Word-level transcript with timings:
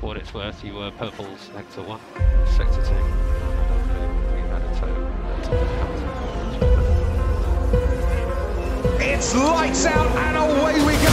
for 0.00 0.06
what 0.06 0.16
it's 0.16 0.32
worth, 0.32 0.64
you 0.64 0.74
were 0.74 0.90
Purple's 0.92 1.40
Sector 1.52 1.82
1, 1.82 2.00
Sector 2.56 2.82
2. 2.82 2.94
We 4.32 4.40
had 4.48 4.62
a 4.64 4.72
total 4.80 5.04
It's 8.98 9.34
lights 9.34 9.84
out 9.84 10.10
and 10.16 10.36
away 10.38 10.74
we 10.80 10.94
go. 11.04 11.10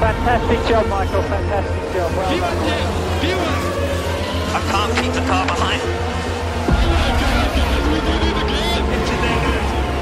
Fantastic 0.00 0.58
job, 0.66 0.86
Michael. 0.88 1.22
Fantastic 1.22 1.92
job. 1.92 2.10
Well 2.16 2.38
done. 2.40 2.88
I 4.54 4.60
can't 4.70 4.92
keep 4.96 5.12
the 5.12 5.20
car 5.28 5.46
behind. 5.46 5.82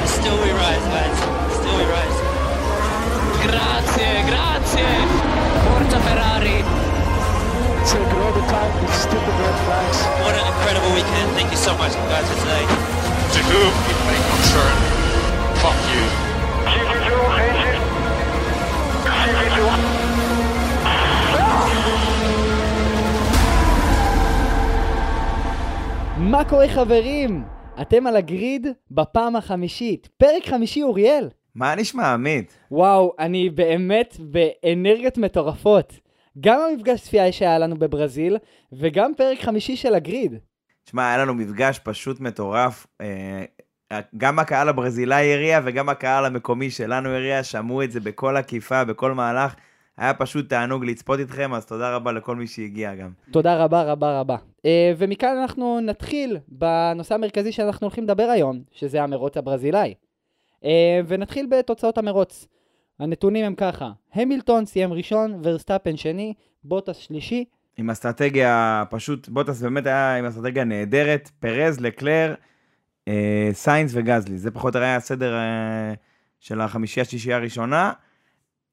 Still 0.06 0.38
we 0.42 0.50
rise, 0.52 0.86
lads. 0.94 1.20
Still 1.56 1.76
we 1.76 1.84
rise. 1.84 2.18
Grazie, 3.44 4.22
grazie. 4.30 5.40
Forza 5.64 5.98
Ferrari. 6.00 6.69
מה 26.16 26.44
קורה 26.44 26.68
חברים? 26.68 27.44
אתם 27.80 28.06
על 28.06 28.16
הגריד 28.16 28.66
בפעם 28.90 29.36
החמישית. 29.36 30.08
פרק 30.16 30.46
חמישי 30.46 30.82
אוריאל. 30.82 31.28
מה 31.54 31.74
נשמע 31.74 32.12
עמית? 32.12 32.56
וואו, 32.70 33.12
אני 33.18 33.50
באמת 33.50 34.16
באנרגיות 34.20 35.18
מטורפות. 35.18 36.09
גם 36.40 36.60
המפגש 36.60 37.00
צפייה 37.00 37.32
שהיה 37.32 37.58
לנו 37.58 37.76
בברזיל, 37.78 38.36
וגם 38.72 39.12
פרק 39.16 39.40
חמישי 39.40 39.76
של 39.76 39.94
הגריד. 39.94 40.34
תשמע, 40.84 41.08
היה 41.08 41.18
לנו 41.18 41.34
מפגש 41.34 41.78
פשוט 41.78 42.20
מטורף. 42.20 42.86
אה, 43.00 43.44
גם 44.16 44.38
הקהל 44.38 44.68
הברזילאי 44.68 45.34
הריע 45.34 45.60
וגם 45.64 45.88
הקהל 45.88 46.24
המקומי 46.24 46.70
שלנו 46.70 47.08
הריע, 47.08 47.42
שמעו 47.42 47.82
את 47.82 47.92
זה 47.92 48.00
בכל 48.00 48.36
עקיפה, 48.36 48.84
בכל 48.84 49.14
מהלך. 49.14 49.54
היה 49.96 50.14
פשוט 50.14 50.48
תענוג 50.48 50.84
לצפות 50.84 51.20
איתכם, 51.20 51.54
אז 51.54 51.66
תודה 51.66 51.96
רבה 51.96 52.12
לכל 52.12 52.36
מי 52.36 52.46
שהגיע 52.46 52.94
גם. 52.94 53.10
תודה 53.30 53.64
רבה 53.64 53.82
רבה 53.82 54.20
רבה. 54.20 54.36
אה, 54.64 54.92
ומכאן 54.98 55.36
אנחנו 55.36 55.80
נתחיל 55.80 56.38
בנושא 56.48 57.14
המרכזי 57.14 57.52
שאנחנו 57.52 57.84
הולכים 57.84 58.04
לדבר 58.04 58.22
היום, 58.22 58.62
שזה 58.72 59.02
המרוץ 59.02 59.36
הברזילאי. 59.36 59.94
אה, 60.64 61.00
ונתחיל 61.06 61.46
בתוצאות 61.50 61.98
המרוץ. 61.98 62.46
הנתונים 63.00 63.44
הם 63.44 63.54
ככה, 63.54 63.90
המילטון 64.14 64.66
סיים 64.66 64.92
ראשון, 64.92 65.40
ורסטאפן 65.42 65.96
שני, 65.96 66.34
בוטס 66.64 66.96
שלישי, 66.96 67.44
עם 67.76 67.90
אסטרטגיה, 67.90 68.84
פשוט, 68.90 69.28
בוטס 69.28 69.62
באמת 69.62 69.86
היה 69.86 70.16
עם 70.16 70.24
אסטרטגיה 70.24 70.64
נהדרת, 70.64 71.30
פרז, 71.38 71.80
לקלר, 71.80 72.34
אה, 73.08 73.50
סיינס 73.52 73.92
וגזלי. 73.94 74.38
זה 74.38 74.50
פחות 74.50 74.76
או 74.76 74.80
היה 74.80 74.96
הסדר 74.96 75.34
אה, 75.34 75.94
של 76.40 76.60
החמישייה 76.60 77.04
שישייה 77.04 77.36
הראשונה. 77.36 77.92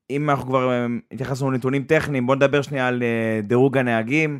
אם 0.09 0.29
אנחנו 0.29 0.45
כבר 0.45 0.71
אה, 0.71 0.85
התייחסנו 1.11 1.51
לנתונים 1.51 1.83
טכניים, 1.83 2.27
בואו 2.27 2.35
נדבר 2.35 2.61
שנייה 2.61 2.87
על 2.87 3.03
אה, 3.03 3.41
דירוג 3.43 3.77
הנהגים. 3.77 4.39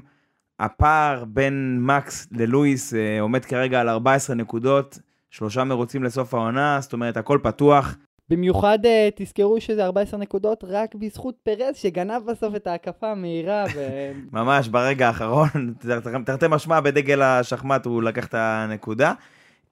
הפער 0.59 1.25
בין 1.25 1.79
מקס 1.81 2.27
ללואיס 2.31 2.93
אה, 2.93 3.21
עומד 3.21 3.45
כרגע 3.45 3.81
על 3.81 3.89
14 3.89 4.35
נקודות, 4.35 4.99
שלושה 5.29 5.63
מרוצים 5.63 6.03
לסוף 6.03 6.33
העונה, 6.33 6.77
זאת 6.81 6.93
אומרת 6.93 7.17
הכל 7.17 7.39
פתוח. 7.43 7.97
במיוחד 8.29 8.79
uh, 8.85 8.87
תזכרו 9.15 9.61
שזה 9.61 9.85
14 9.85 10.19
נקודות 10.19 10.63
רק 10.67 10.95
בזכות 10.95 11.35
פרז 11.43 11.75
שגנב 11.75 12.23
בסוף 12.25 12.55
את 12.55 12.67
ההקפה 12.67 13.11
המהירה 13.11 13.65
ו... 13.75 13.79
ממש 14.37 14.67
ברגע 14.67 15.07
האחרון, 15.07 15.73
תרתי 16.25 16.45
משמע 16.49 16.79
בדגל 16.79 17.21
השחמט 17.21 17.85
הוא 17.85 18.03
לקח 18.03 18.25
את 18.25 18.33
הנקודה. 18.37 19.13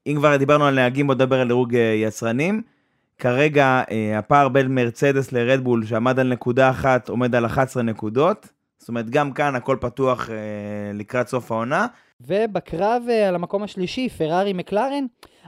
אם 0.06 0.14
כבר 0.16 0.36
דיברנו 0.36 0.64
על 0.64 0.74
נהגים, 0.74 1.06
בוא 1.06 1.14
נדבר 1.14 1.40
על 1.40 1.46
דירוג 1.46 1.74
אה, 1.74 1.80
יצרנים. 1.80 2.62
כרגע 3.18 3.82
אה, 3.90 4.18
הפער 4.18 4.48
בין 4.48 4.74
מרצדס 4.74 5.32
לרדבול 5.32 5.86
שעמד 5.86 6.18
על 6.18 6.28
נקודה 6.28 6.70
אחת 6.70 7.08
עומד 7.08 7.34
על 7.34 7.46
11 7.46 7.82
נקודות. 7.82 8.48
זאת 8.78 8.88
אומרת, 8.88 9.10
גם 9.10 9.32
כאן 9.32 9.54
הכל 9.54 9.76
פתוח 9.80 10.30
אה, 10.30 10.36
לקראת 10.94 11.28
סוף 11.28 11.52
העונה. 11.52 11.86
ובקרב 12.20 13.02
uh, 13.06 13.12
על 13.28 13.34
המקום 13.34 13.62
השלישי, 13.62 14.08
פרארי 14.08 14.52
מקלרן, 14.52 15.04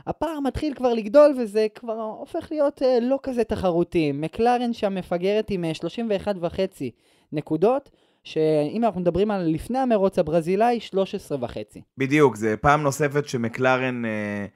הפער 0.06 0.40
מתחיל 0.40 0.74
כבר 0.74 0.94
לגדול 0.94 1.34
וזה 1.38 1.66
כבר 1.74 2.00
הופך 2.00 2.48
להיות 2.50 2.82
uh, 2.82 2.84
לא 3.02 3.18
כזה 3.22 3.44
תחרותי. 3.44 4.12
מקלרן 4.12 4.72
שם 4.72 4.94
מפגרת 4.94 5.46
עם 5.50 5.64
uh, 5.70 5.74
31 5.74 6.34
וחצי 6.40 6.90
נקודות, 7.32 7.90
שאם 8.24 8.84
אנחנו 8.84 9.00
מדברים 9.00 9.30
על 9.30 9.46
לפני 9.46 9.78
המרוץ 9.78 10.18
הברזילאי, 10.18 10.80
13 10.80 11.38
וחצי. 11.40 11.82
בדיוק, 11.98 12.36
זה 12.36 12.56
פעם 12.56 12.82
נוספת 12.82 13.28
שמקלרן 13.28 14.04
אה, 14.04 14.46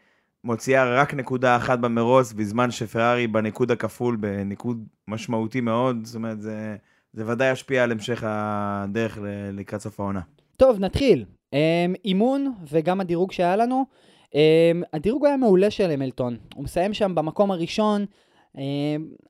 מוציאה 0.45 1.01
רק 1.01 1.15
נקודה 1.15 1.57
אחת 1.57 1.79
במרוץ, 1.79 2.33
בזמן 2.33 2.71
שפרארי 2.71 3.27
בניקוד 3.27 3.71
הכפול 3.71 4.17
בניקוד 4.17 4.87
משמעותי 5.09 5.61
מאוד, 5.61 6.05
זאת 6.05 6.15
אומרת, 6.15 6.41
זה, 6.41 6.77
זה 7.13 7.27
ודאי 7.27 7.53
ישפיע 7.53 7.85
על 7.85 7.93
המשך 7.93 8.23
הדרך 8.27 9.19
לקראת 9.53 9.81
סוף 9.81 10.01
העונה. 10.01 10.21
טוב, 10.57 10.81
נתחיל. 10.81 11.25
Um, 11.51 11.55
אימון 12.05 12.53
וגם 12.69 13.01
הדירוג 13.01 13.33
שהיה 13.33 13.57
לנו. 13.57 13.85
Um, 14.25 14.35
הדירוג 14.93 15.27
היה 15.27 15.37
מעולה 15.37 15.71
של 15.71 15.91
המילטון. 15.91 16.37
הוא 16.55 16.65
מסיים 16.65 16.95
שם 16.95 17.15
במקום 17.15 17.51
הראשון. 17.51 18.07
Um, 18.57 18.59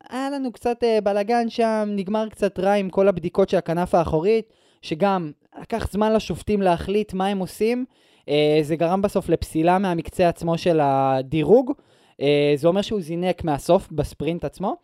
היה 0.09 0.31
לנו 0.31 0.53
קצת 0.53 0.82
uh, 0.82 1.04
בלאגן 1.04 1.50
שם, 1.50 1.88
נגמר 1.97 2.28
קצת 2.28 2.59
רע 2.59 2.72
עם 2.72 2.91
כל 2.91 3.09
הבדיקות 3.09 3.48
של 3.48 3.56
הכנף 3.56 3.94
האחורית, 3.94 4.53
שגם 4.82 5.32
לקח 5.60 5.92
זמן 5.92 6.12
לשופטים 6.12 6.62
להחליט 6.62 7.12
מה 7.12 7.26
הם 7.26 7.38
עושים. 7.38 7.84
Uh, 8.21 8.25
זה 8.62 8.76
גרם 8.76 9.03
בסוף 9.03 9.28
לפסילה 9.28 9.78
מהמקצה 9.78 10.28
עצמו 10.28 10.59
של 10.59 10.81
הדירוג. 10.82 11.71
Uh, 12.12 12.25
זה 12.56 12.69
אומר 12.69 12.82
שהוא 12.82 13.00
זינק 13.00 13.44
מהסוף 13.44 13.88
בספרינט 13.92 14.44
עצמו. 14.44 14.76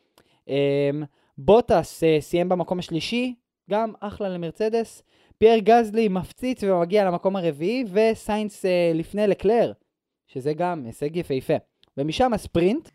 בוטס 1.38 2.02
סיים 2.20 2.48
במקום 2.48 2.78
השלישי, 2.78 3.34
גם 3.70 3.92
אחלה 4.00 4.28
למרצדס. 4.28 5.02
פייר 5.38 5.58
גזלי 5.58 6.08
מפציץ 6.08 6.62
ומגיע 6.62 7.04
למקום 7.04 7.36
הרביעי, 7.36 7.84
וסיינס 7.92 8.64
אה, 8.64 8.92
לפני 8.94 9.26
לקלר, 9.26 9.72
שזה 10.26 10.52
גם 10.52 10.82
הישג 10.86 11.16
יפהפה. 11.16 11.54
ומשם 11.96 12.32
הספרינט, 12.32 12.88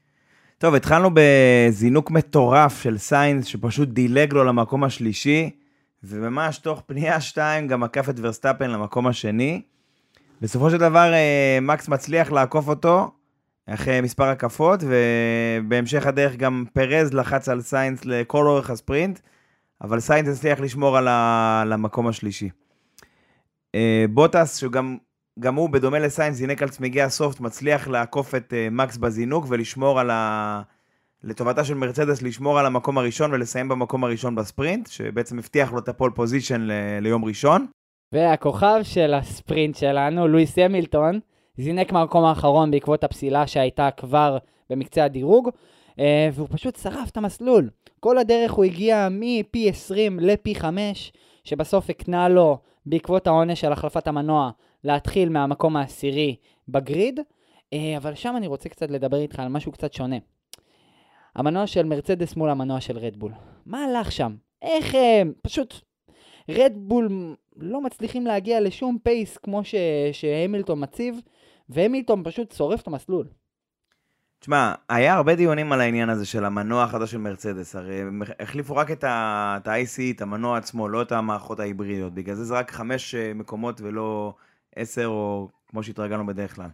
טוב, 0.57 0.75
התחלנו 0.75 1.09
בזינוק 1.13 2.11
מטורף 2.11 2.83
של 2.83 2.97
סיינס, 2.97 3.45
שפשוט 3.45 3.89
דילג 3.89 4.33
לו 4.33 4.43
למקום 4.43 4.83
השלישי, 4.83 5.49
וממש 6.03 6.57
תוך 6.57 6.81
פנייה 6.85 7.21
שתיים 7.21 7.67
גם 7.67 7.83
עקף 7.83 8.09
את 8.09 8.15
ורסטאפן 8.17 8.69
למקום 8.69 9.07
השני. 9.07 9.61
בסופו 10.41 10.69
של 10.69 10.77
דבר 10.77 11.13
אה, 11.13 11.59
מקס 11.61 11.87
מצליח 11.87 12.31
לעקוף 12.31 12.67
אותו 12.67 13.11
אחרי 13.67 14.01
מספר 14.01 14.23
הקפות, 14.23 14.83
ובהמשך 14.83 16.07
הדרך 16.07 16.35
גם 16.35 16.65
פרז 16.73 17.13
לחץ 17.13 17.49
על 17.49 17.61
סיינס 17.61 18.05
לכל 18.05 18.47
אורך 18.47 18.69
הספרינט, 18.69 19.19
אבל 19.81 19.99
סיינס 19.99 20.29
הצליח 20.29 20.59
לשמור 20.59 20.97
על, 20.97 21.73
המקום 21.73 22.07
השלישי. 22.07 22.49
אה, 23.75 24.05
בוטס, 24.09 24.55
שגם 24.55 24.97
גם 25.39 25.55
הוא, 25.55 25.69
בדומה 25.69 25.99
לסיינס, 25.99 26.37
זינק 26.37 26.61
על 26.61 26.69
צמיגי 26.69 27.01
ה 27.01 27.07
soft, 27.07 27.39
מצליח 27.39 27.87
לעקוף 27.87 28.35
את 28.35 28.53
אה, 28.53 28.67
מקס 28.71 28.97
בזינוק 28.97 29.45
ולשמור 29.49 29.99
על 29.99 30.09
ה... 30.09 30.61
לטובתה 31.23 31.63
של 31.63 31.73
מרצדס, 31.73 32.21
לשמור 32.21 32.59
על 32.59 32.65
המקום 32.65 32.97
הראשון 32.97 33.33
ולסיים 33.33 33.69
במקום 33.69 34.03
הראשון 34.03 34.35
בספרינט, 34.35 34.87
שבעצם 34.87 35.39
הבטיח 35.39 35.73
לו 35.73 35.79
את 35.79 35.89
ה 35.89 35.94
pole 35.94 36.11
position 36.15 36.61
ל... 36.61 36.71
ליום 37.01 37.25
ראשון. 37.25 37.65
והכוכב 38.11 38.79
של 38.83 39.13
הספרינט 39.13 39.75
שלנו, 39.75 40.27
לואיס 40.27 40.57
המילטון, 40.57 41.19
זינק 41.57 41.91
מהמקום 41.91 42.25
האחרון 42.25 42.71
בעקבות 42.71 43.03
הפסילה 43.03 43.47
שהייתה 43.47 43.91
כבר 43.91 44.37
במקצה 44.69 45.03
הדירוג, 45.03 45.49
אה, 45.99 46.29
והוא 46.33 46.47
פשוט 46.51 46.75
שרף 46.75 47.09
את 47.09 47.17
המסלול. 47.17 47.69
כל 47.99 48.17
הדרך 48.17 48.51
הוא 48.51 48.65
הגיע 48.65 49.07
מ-P20 49.11 49.95
ל-P5, 50.19 50.65
שבסוף 51.43 51.89
הקנה 51.89 52.29
לו, 52.29 52.57
בעקבות 52.85 53.27
העונש 53.27 53.61
של 53.61 53.71
החלפת 53.71 54.07
המנוע, 54.07 54.51
להתחיל 54.83 55.29
מהמקום 55.29 55.75
העשירי 55.75 56.35
בגריד, 56.67 57.19
אה, 57.73 57.97
אבל 57.97 58.15
שם 58.15 58.33
אני 58.37 58.47
רוצה 58.47 58.69
קצת 58.69 58.91
לדבר 58.91 59.17
איתך 59.17 59.39
על 59.39 59.47
משהו 59.47 59.71
קצת 59.71 59.93
שונה. 59.93 60.17
המנוע 61.35 61.67
של 61.67 61.85
מרצדס 61.85 62.35
מול 62.35 62.49
המנוע 62.49 62.81
של 62.81 62.97
רדבול. 62.97 63.31
מה 63.65 63.83
הלך 63.83 64.11
שם? 64.11 64.35
איך 64.61 64.95
הם? 64.95 65.33
פשוט 65.41 65.73
רדבול 66.49 67.35
לא 67.57 67.81
מצליחים 67.81 68.25
להגיע 68.25 68.61
לשום 68.61 68.97
פייס 69.03 69.37
כמו 69.37 69.63
ש... 69.63 69.75
שהמילטון 70.11 70.83
מציב, 70.83 71.21
והמילטון 71.69 72.23
פשוט 72.23 72.51
שורף 72.51 72.81
את 72.81 72.87
המסלול. 72.87 73.27
תשמע, 74.43 74.73
היה 74.89 75.13
הרבה 75.13 75.35
דיונים 75.35 75.71
על 75.71 75.81
העניין 75.81 76.09
הזה 76.09 76.25
של 76.25 76.45
המנוע 76.45 76.83
החדש 76.83 77.11
של 77.11 77.17
מרצדס, 77.17 77.75
הרי 77.75 78.01
הם 78.01 78.21
החליפו 78.39 78.75
רק 78.75 78.91
את 78.91 79.03
ה-IC, 79.03 80.15
את 80.15 80.21
המנוע 80.21 80.57
עצמו, 80.57 80.89
לא 80.89 81.01
את 81.01 81.11
המערכות 81.11 81.59
ההיברידיות, 81.59 82.13
בגלל 82.13 82.35
זה 82.35 82.43
זה 82.43 82.53
רק 82.53 82.71
חמש 82.71 83.15
אה, 83.15 83.33
מקומות 83.35 83.81
ולא 83.81 84.33
עשר, 84.75 85.05
או 85.07 85.49
כמו 85.69 85.83
שהתרגלנו 85.83 86.25
בדרך 86.25 86.55
כלל. 86.55 86.69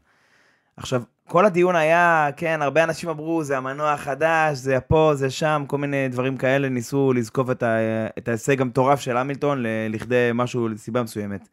עכשיו, 0.77 1.01
כל 1.27 1.45
הדיון 1.45 1.75
היה, 1.75 2.29
כן, 2.37 2.61
הרבה 2.61 2.83
אנשים 2.83 3.09
אמרו, 3.09 3.43
זה 3.43 3.57
המנוע 3.57 3.91
החדש, 3.91 4.57
זה 4.57 4.79
פה, 4.79 5.11
זה 5.13 5.29
שם, 5.29 5.63
כל 5.67 5.77
מיני 5.77 6.07
דברים 6.07 6.37
כאלה, 6.37 6.69
ניסו 6.69 7.13
לזקוף 7.13 7.51
את, 7.51 7.63
ה, 7.63 7.77
את 8.17 8.27
ההישג 8.27 8.61
המטורף 8.61 8.99
של 8.99 9.17
המילטון 9.17 9.63
לכדי 9.89 10.29
משהו, 10.33 10.67
לסיבה 10.67 11.03
מסוימת. 11.03 11.49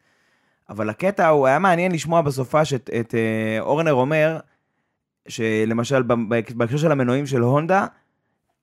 אבל 0.69 0.89
הקטע 0.89 1.27
הוא, 1.27 1.47
היה 1.47 1.59
מעניין 1.59 1.91
לשמוע 1.91 2.21
בסופה 2.21 2.65
שאת 2.65 2.89
את, 2.99 3.15
אה, 3.15 3.59
אורנר 3.59 3.93
אומר, 3.93 4.39
שלמשל 5.27 6.03
בהקשר 6.55 6.77
של 6.77 6.91
המנועים 6.91 7.25
של 7.25 7.41
הונדה, 7.41 7.85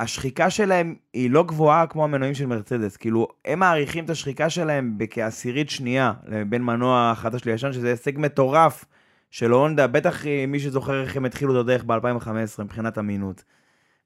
השחיקה 0.00 0.50
שלהם 0.50 0.94
היא 1.12 1.30
לא 1.30 1.42
גבוהה 1.42 1.86
כמו 1.86 2.04
המנועים 2.04 2.34
של 2.34 2.46
מרצדס. 2.46 2.96
כאילו, 2.96 3.28
הם 3.44 3.58
מעריכים 3.58 4.04
את 4.04 4.10
השחיקה 4.10 4.50
שלהם 4.50 4.98
בכעשירית 4.98 5.70
שנייה 5.70 6.12
בין 6.48 6.62
מנוע 6.62 7.12
חדש 7.16 7.44
לישן, 7.44 7.72
שזה 7.72 7.88
הישג 7.88 8.18
מטורף 8.18 8.84
של 9.30 9.50
הונדה, 9.50 9.86
בטח 9.86 10.26
אה, 10.26 10.44
מי 10.48 10.60
שזוכר 10.60 11.02
איך 11.02 11.16
הם 11.16 11.24
התחילו 11.24 11.54
את 11.54 11.60
הדרך 11.60 11.84
ב-2015 11.84 12.62
מבחינת 12.62 12.98
אמינות. 12.98 13.44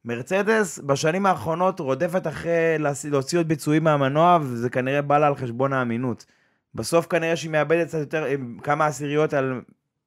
מרצדס 0.04 0.78
בשנים 0.78 1.26
האחרונות 1.26 1.80
רודפת 1.80 2.26
אחרי 2.26 2.76
להוציא 3.10 3.38
עוד 3.38 3.48
ביצועים 3.48 3.84
מהמנוע, 3.84 4.38
וזה 4.42 4.70
כנראה 4.70 5.02
בא 5.02 5.18
לה 5.18 5.26
על 5.26 5.34
חשבון 5.34 5.72
האמינות. 5.72 6.26
בסוף 6.74 7.06
כנראה 7.06 7.36
שהיא 7.36 7.50
מאבדת 7.50 7.86
קצת 7.86 7.98
יותר, 7.98 8.26
כמה 8.62 8.86
עשיריות 8.86 9.34
על 9.34 9.60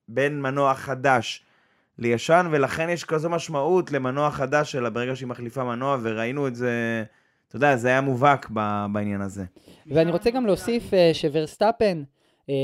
בין 0.08 0.42
מנוע 0.42 0.74
חדש 0.74 1.46
לישן, 2.00 2.48
ולכן 2.52 2.90
יש 2.90 3.04
כזו 3.04 3.30
משמעות 3.30 3.92
למנוע 3.92 4.32
חדש 4.32 4.72
שלה 4.72 4.90
ברגע 4.90 5.16
שהיא 5.16 5.28
מחליפה 5.28 5.64
מנוע, 5.64 5.98
וראינו 6.02 6.48
את 6.48 6.56
זה, 6.56 7.04
אתה 7.48 7.56
יודע, 7.56 7.76
זה 7.76 7.88
היה 7.88 8.02
מובהק 8.02 8.50
בעניין 8.94 9.22
הזה. 9.22 9.44
ואני 9.88 10.12
רוצה 10.12 10.32
גם 10.32 10.46
להוסיף 10.46 10.94
אה, 10.94 11.10
שוורסטאפן 11.14 12.04
אה, 12.50 12.56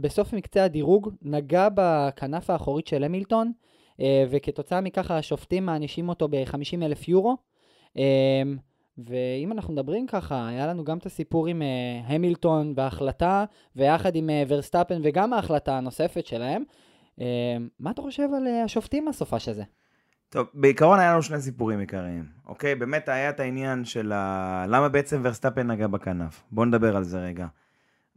בסוף 0.00 0.32
מקצה 0.32 0.64
הדירוג 0.64 1.10
נגע 1.22 1.68
בכנף 1.74 2.50
האחורית 2.50 2.86
של 2.86 3.04
המילטון, 3.04 3.52
אה, 4.00 4.24
וכתוצאה 4.30 4.80
מכך 4.80 5.10
השופטים 5.10 5.66
מענישים 5.66 6.08
אותו 6.08 6.28
ב-50 6.28 6.82
אלף 6.82 7.08
יורו. 7.08 7.36
ואם 8.98 9.52
אנחנו 9.52 9.72
מדברים 9.72 10.06
ככה, 10.06 10.48
היה 10.48 10.66
לנו 10.66 10.84
גם 10.84 10.98
את 10.98 11.06
הסיפור 11.06 11.46
עם 11.46 11.62
אה, 11.62 12.14
המילטון 12.14 12.72
וההחלטה, 12.76 13.44
ויחד 13.76 14.16
עם 14.16 14.30
אה, 14.30 14.42
ורסטאפן 14.48 15.00
וגם 15.04 15.32
ההחלטה 15.32 15.78
הנוספת 15.78 16.26
שלהם. 16.26 16.62
אה, 17.20 17.56
מה 17.80 17.90
אתה 17.90 18.02
חושב 18.02 18.28
על 18.36 18.46
אה, 18.46 18.64
השופטים 18.64 19.06
בסופש 19.08 19.48
הזה? 19.48 19.62
טוב, 20.28 20.46
בעיקרון 20.54 20.98
היה 20.98 21.12
לנו 21.12 21.22
שני 21.22 21.40
סיפורים 21.40 21.78
עיקריים, 21.78 22.24
אוקיי? 22.46 22.74
באמת 22.74 23.08
היה 23.08 23.30
את 23.30 23.40
העניין 23.40 23.84
של 23.84 24.12
ה... 24.12 24.64
למה 24.68 24.88
בעצם 24.88 25.20
ורסטאפן 25.24 25.70
נגע 25.70 25.86
בכנף. 25.86 26.42
בואו 26.50 26.66
נדבר 26.66 26.96
על 26.96 27.04
זה 27.04 27.18
רגע. 27.18 27.46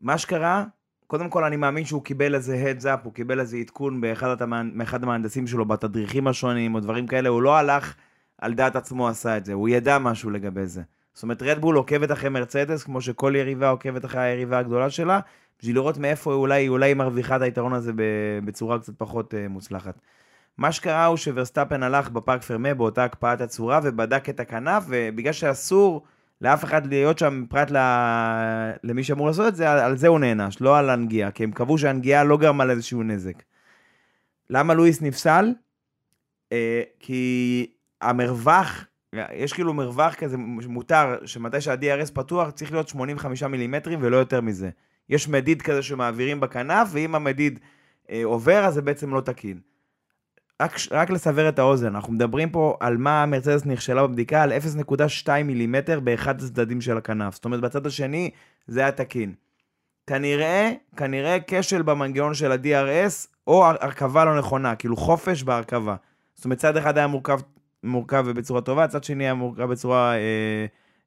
מה 0.01 0.17
שקרה, 0.17 0.65
קודם 1.07 1.29
כל 1.29 1.43
אני 1.43 1.55
מאמין 1.55 1.85
שהוא 1.85 2.03
קיבל 2.03 2.35
איזה 2.35 2.63
heads 2.63 2.83
up, 2.83 3.03
הוא 3.03 3.13
קיבל 3.13 3.39
איזה 3.39 3.57
עדכון 3.57 4.01
באחד, 4.01 4.29
התמה... 4.29 4.63
מאחד 4.63 5.03
המהנדסים 5.03 5.47
שלו 5.47 5.65
בתדריכים 5.65 6.27
השונים 6.27 6.75
או 6.75 6.79
דברים 6.79 7.07
כאלה, 7.07 7.29
הוא 7.29 7.41
לא 7.41 7.57
הלך 7.57 7.95
על 8.37 8.53
דעת 8.53 8.75
עצמו 8.75 9.07
עשה 9.07 9.37
את 9.37 9.45
זה, 9.45 9.53
הוא 9.53 9.69
ידע 9.69 9.97
משהו 9.97 10.29
לגבי 10.29 10.65
זה. 10.65 10.81
זאת 11.13 11.23
אומרת, 11.23 11.41
רדבול 11.41 11.75
עוקבת 11.75 12.11
אחרי 12.11 12.29
מרצדס, 12.29 12.83
כמו 12.83 13.01
שכל 13.01 13.33
יריבה 13.35 13.69
עוקבת 13.69 14.05
אחרי 14.05 14.21
היריבה 14.21 14.59
הגדולה 14.59 14.89
שלה, 14.89 15.19
בשביל 15.59 15.75
לראות 15.75 15.97
מאיפה 15.97 16.33
אולי, 16.33 16.67
אולי 16.67 16.93
מרוויחה 16.93 17.35
את 17.35 17.41
היתרון 17.41 17.73
הזה 17.73 17.91
בצורה 18.45 18.79
קצת 18.79 18.93
פחות 18.97 19.33
uh, 19.33 19.37
מוצלחת. 19.49 19.99
מה 20.57 20.71
שקרה 20.71 21.05
הוא 21.05 21.17
שוורסטאפן 21.17 21.83
הלך 21.83 22.09
בפארק 22.09 22.43
פרמה 22.43 22.73
באותה 22.73 23.03
הקפאת 23.03 23.41
הצורה 23.41 23.79
ובדק 23.83 24.29
את 24.29 24.39
הכנף, 24.39 24.83
ובגלל 24.87 25.33
שאסור 25.33 26.05
לאף 26.41 26.63
אחד 26.63 26.85
להיות 26.85 27.19
שם 27.19 27.45
פרט 27.49 27.71
ל... 27.71 27.77
למי 28.83 29.03
שאמור 29.03 29.27
לעשות 29.27 29.47
את 29.47 29.55
זה, 29.55 29.85
על 29.85 29.97
זה 29.97 30.07
הוא 30.07 30.19
נענש, 30.19 30.61
לא 30.61 30.77
על 30.77 30.89
הנגיעה, 30.89 31.31
כי 31.31 31.43
הם 31.43 31.51
קבעו 31.51 31.77
שהנגיעה 31.77 32.23
לא 32.23 32.37
גרמה 32.37 32.65
לאיזשהו 32.65 33.03
נזק. 33.03 33.43
למה 34.49 34.73
לואיס 34.73 35.01
נפסל? 35.01 35.53
אה, 36.51 36.81
כי 36.99 37.65
המרווח, 38.01 38.85
יש 39.33 39.53
כאילו 39.53 39.73
מרווח 39.73 40.15
כזה 40.15 40.37
מותר, 40.67 41.15
שמתי 41.25 41.61
שה-DRS 41.61 42.11
פתוח 42.13 42.49
צריך 42.49 42.71
להיות 42.71 42.87
85 42.87 43.43
מילימטרים 43.43 43.99
ולא 44.01 44.17
יותר 44.17 44.41
מזה. 44.41 44.69
יש 45.09 45.27
מדיד 45.27 45.61
כזה 45.61 45.83
שמעבירים 45.83 46.39
בכנף, 46.39 46.87
ואם 46.91 47.15
המדיד 47.15 47.59
אה, 48.09 48.21
עובר, 48.23 48.65
אז 48.65 48.73
זה 48.73 48.81
בעצם 48.81 49.13
לא 49.13 49.21
תקין. 49.21 49.59
רק, 50.61 50.75
רק 50.91 51.09
לסבר 51.09 51.49
את 51.49 51.59
האוזן, 51.59 51.95
אנחנו 51.95 52.13
מדברים 52.13 52.49
פה 52.49 52.77
על 52.79 52.97
מה 52.97 53.25
מרצדס 53.25 53.65
נכשלה 53.65 54.07
בבדיקה, 54.07 54.43
על 54.43 54.53
0.2 54.53 55.29
מילימטר 55.43 55.99
באחד 55.99 56.41
הצדדים 56.41 56.81
של 56.81 56.97
הכנף. 56.97 57.33
זאת 57.33 57.45
אומרת, 57.45 57.61
בצד 57.61 57.85
השני 57.87 58.29
זה 58.67 58.79
היה 58.79 58.91
תקין. 58.91 59.33
כנראה, 60.07 60.71
כנראה 60.95 61.37
כשל 61.47 61.81
במנגנון 61.81 62.33
של 62.33 62.51
ה-DRS, 62.51 63.27
או 63.47 63.65
הרכבה 63.65 64.25
לא 64.25 64.37
נכונה, 64.37 64.75
כאילו 64.75 64.97
חופש 64.97 65.43
בהרכבה. 65.43 65.95
זאת 66.35 66.45
אומרת, 66.45 66.57
צד 66.57 66.77
אחד 66.77 66.97
היה 66.97 67.07
מורכב, 67.07 67.39
מורכב 67.83 68.25
בצורה 68.29 68.61
טובה, 68.61 68.87
צד 68.87 69.03
שני 69.03 69.23
היה 69.23 69.33
מורכב 69.33 69.63
בצורה 69.63 70.15
אה, 70.15 70.65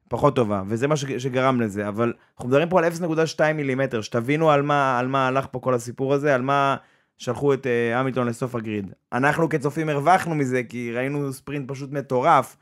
פחות 0.09 0.37
טובה, 0.37 0.63
וזה 0.67 0.89
מה 0.89 0.97
שגרם 0.97 1.61
לזה. 1.61 1.89
אבל 1.89 2.13
אנחנו 2.35 2.49
מדברים 2.49 2.69
פה 2.69 2.79
על 2.79 2.93
0.2 3.39 3.53
מילימטר, 3.55 4.01
שתבינו 4.01 4.51
על 4.51 4.63
מה, 4.63 4.99
על 4.99 5.09
מה 5.09 5.27
הלך 5.27 5.47
פה 5.51 5.59
כל 5.59 5.75
הסיפור 5.75 6.15
הזה, 6.15 6.35
על 6.35 6.43
מה... 6.43 6.77
שלחו 7.21 7.55
את 7.55 7.67
uh, 7.67 7.97
המילטון 7.97 8.27
לסוף 8.27 8.55
הגריד. 8.55 8.93
אנחנו 9.13 9.49
כצופים 9.49 9.89
הרווחנו 9.89 10.35
מזה, 10.35 10.63
כי 10.69 10.93
ראינו 10.93 11.33
ספרינט 11.33 11.71
פשוט 11.71 11.93
מטורף, 11.93 12.57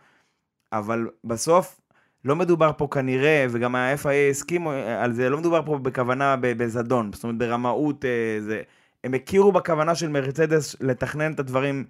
אבל 0.73 1.09
בסוף 1.25 1.81
לא 2.25 2.37
מדובר 2.37 2.71
פה 2.77 2.89
כנראה, 2.91 3.47
וגם 3.51 3.75
ה-FIA 3.75 4.31
הסכימו 4.31 4.71
על 4.71 5.13
זה, 5.13 5.31
לא 5.31 5.39
מדובר 5.39 5.63
פה 5.67 5.79
בכוונה 5.79 6.37
בזדון, 6.41 7.11
זאת 7.13 7.25
אומרת 7.25 7.39
ברמאות, 7.39 8.05
uh, 8.05 8.43
זה... 8.43 8.63
הם 9.05 9.15
הכירו 9.15 9.53
בכוונה 9.53 9.95
של 9.95 10.09
מרצדס 10.09 10.77
לתכנן 10.81 11.33
את 11.33 11.41
הדברים 11.41 11.85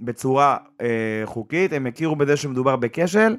בצורה 0.00 0.56
uh, 0.78 0.82
חוקית, 1.24 1.72
הם 1.72 1.86
הכירו 1.86 2.16
בזה 2.16 2.36
שמדובר 2.36 2.76
בכשל, 2.76 3.36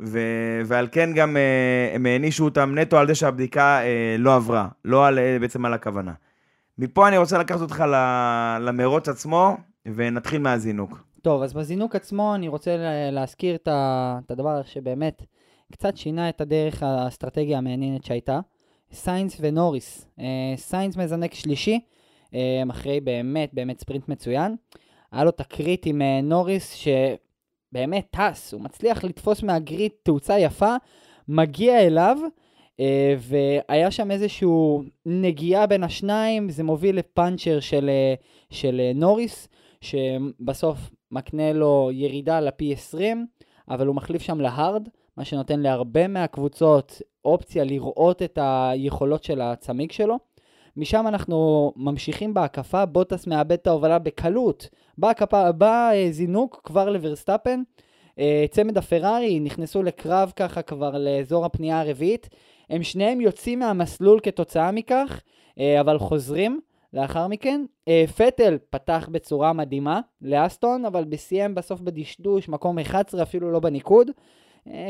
ו... 0.00 0.18
ועל 0.64 0.88
כן 0.92 1.10
גם 1.14 1.36
uh, 1.36 1.94
הם 1.94 2.06
הענישו 2.06 2.44
אותם 2.44 2.78
נטו 2.78 2.98
על 2.98 3.06
זה 3.06 3.14
שהבדיקה 3.14 3.80
uh, 3.80 4.20
לא 4.20 4.34
עברה, 4.34 4.68
לא 4.84 5.06
על, 5.06 5.18
uh, 5.18 5.40
בעצם 5.40 5.64
על 5.64 5.74
הכוונה. 5.74 6.12
מפה 6.78 7.08
אני 7.08 7.18
רוצה 7.18 7.38
לקחת 7.38 7.60
אותך 7.60 7.84
למרוץ 8.60 9.08
עצמו, 9.08 9.56
ונתחיל 9.86 10.40
מהזינוק. 10.40 11.04
טוב, 11.22 11.42
אז 11.42 11.54
בזינוק 11.54 11.96
עצמו 11.96 12.34
אני 12.34 12.48
רוצה 12.48 12.76
להזכיר 13.12 13.54
את 13.54 14.30
הדבר 14.30 14.62
שבאמת 14.62 15.22
קצת 15.72 15.96
שינה 15.96 16.28
את 16.28 16.40
הדרך 16.40 16.82
האסטרטגיה 16.82 17.58
המעניינת 17.58 18.04
שהייתה. 18.04 18.40
סיינס 18.92 19.36
ונוריס. 19.40 20.06
סיינס 20.56 20.96
מזנק 20.96 21.34
שלישי, 21.34 21.80
אחרי 22.70 23.00
באמת 23.00 23.50
באמת 23.54 23.80
ספרינט 23.80 24.08
מצוין. 24.08 24.56
היה 25.14 25.24
לו 25.24 25.30
תקרית 25.30 25.86
עם 25.86 26.02
נוריס 26.22 26.74
שבאמת 26.74 28.06
טס, 28.10 28.54
הוא 28.54 28.62
מצליח 28.62 29.04
לתפוס 29.04 29.42
מה 29.42 29.58
grid 29.58 29.90
תאוצה 30.02 30.38
יפה, 30.38 30.76
מגיע 31.28 31.86
אליו, 31.86 32.18
אה, 32.74 32.80
והיה 33.18 33.90
שם 33.90 34.10
איזשהו 34.10 34.82
נגיעה 35.06 35.66
בין 35.66 35.84
השניים, 35.84 36.50
זה 36.50 36.62
מוביל 36.62 36.96
לפאנצ'ר 36.98 37.60
של, 37.60 37.90
אה, 37.90 38.54
של 38.54 38.80
נוריס, 38.94 39.48
שבסוף 39.80 40.78
מקנה 41.10 41.52
לו 41.52 41.90
ירידה 41.92 42.40
ל-P20, 42.40 42.98
אבל 43.68 43.86
הוא 43.86 43.96
מחליף 43.96 44.22
שם 44.22 44.40
ל 44.40 44.48
hard, 44.48 44.88
מה 45.16 45.24
שנותן 45.24 45.60
להרבה 45.60 46.08
מהקבוצות 46.08 47.02
אופציה 47.24 47.64
לראות 47.64 48.22
את 48.22 48.38
היכולות 48.42 49.24
של 49.24 49.40
הצמיג 49.40 49.92
שלו. 49.92 50.18
משם 50.76 51.06
אנחנו 51.08 51.72
ממשיכים 51.76 52.34
בהקפה, 52.34 52.86
בוטס 52.86 53.26
מאבד 53.26 53.52
את 53.52 53.66
ההובלה 53.66 53.98
בקלות, 53.98 54.68
בהקפה, 54.98 55.44
בזינוק 55.58 56.60
כבר 56.64 56.90
לוורסטאפן. 56.90 57.62
אה, 58.10 58.16
צמד 58.50 58.78
הפרארי 58.78 59.40
נכנסו 59.40 59.82
לקרב 59.82 60.32
ככה 60.36 60.62
כבר 60.62 60.98
לאזור 60.98 61.44
הפנייה 61.44 61.80
הרביעית. 61.80 62.28
הם 62.70 62.82
שניהם 62.82 63.20
יוצאים 63.20 63.58
מהמסלול 63.58 64.20
כתוצאה 64.22 64.72
מכך, 64.72 65.20
אבל 65.80 65.98
חוזרים 65.98 66.60
לאחר 66.92 67.28
מכן. 67.28 67.64
פטל 68.16 68.58
פתח 68.70 69.08
בצורה 69.12 69.52
מדהימה 69.52 70.00
לאסטון, 70.22 70.84
אבל 70.84 71.04
בסיים 71.04 71.54
בסוף 71.54 71.80
בדשדוש, 71.80 72.48
מקום 72.48 72.78
11, 72.78 73.22
אפילו 73.22 73.52
לא 73.52 73.60
בניקוד. 73.60 74.10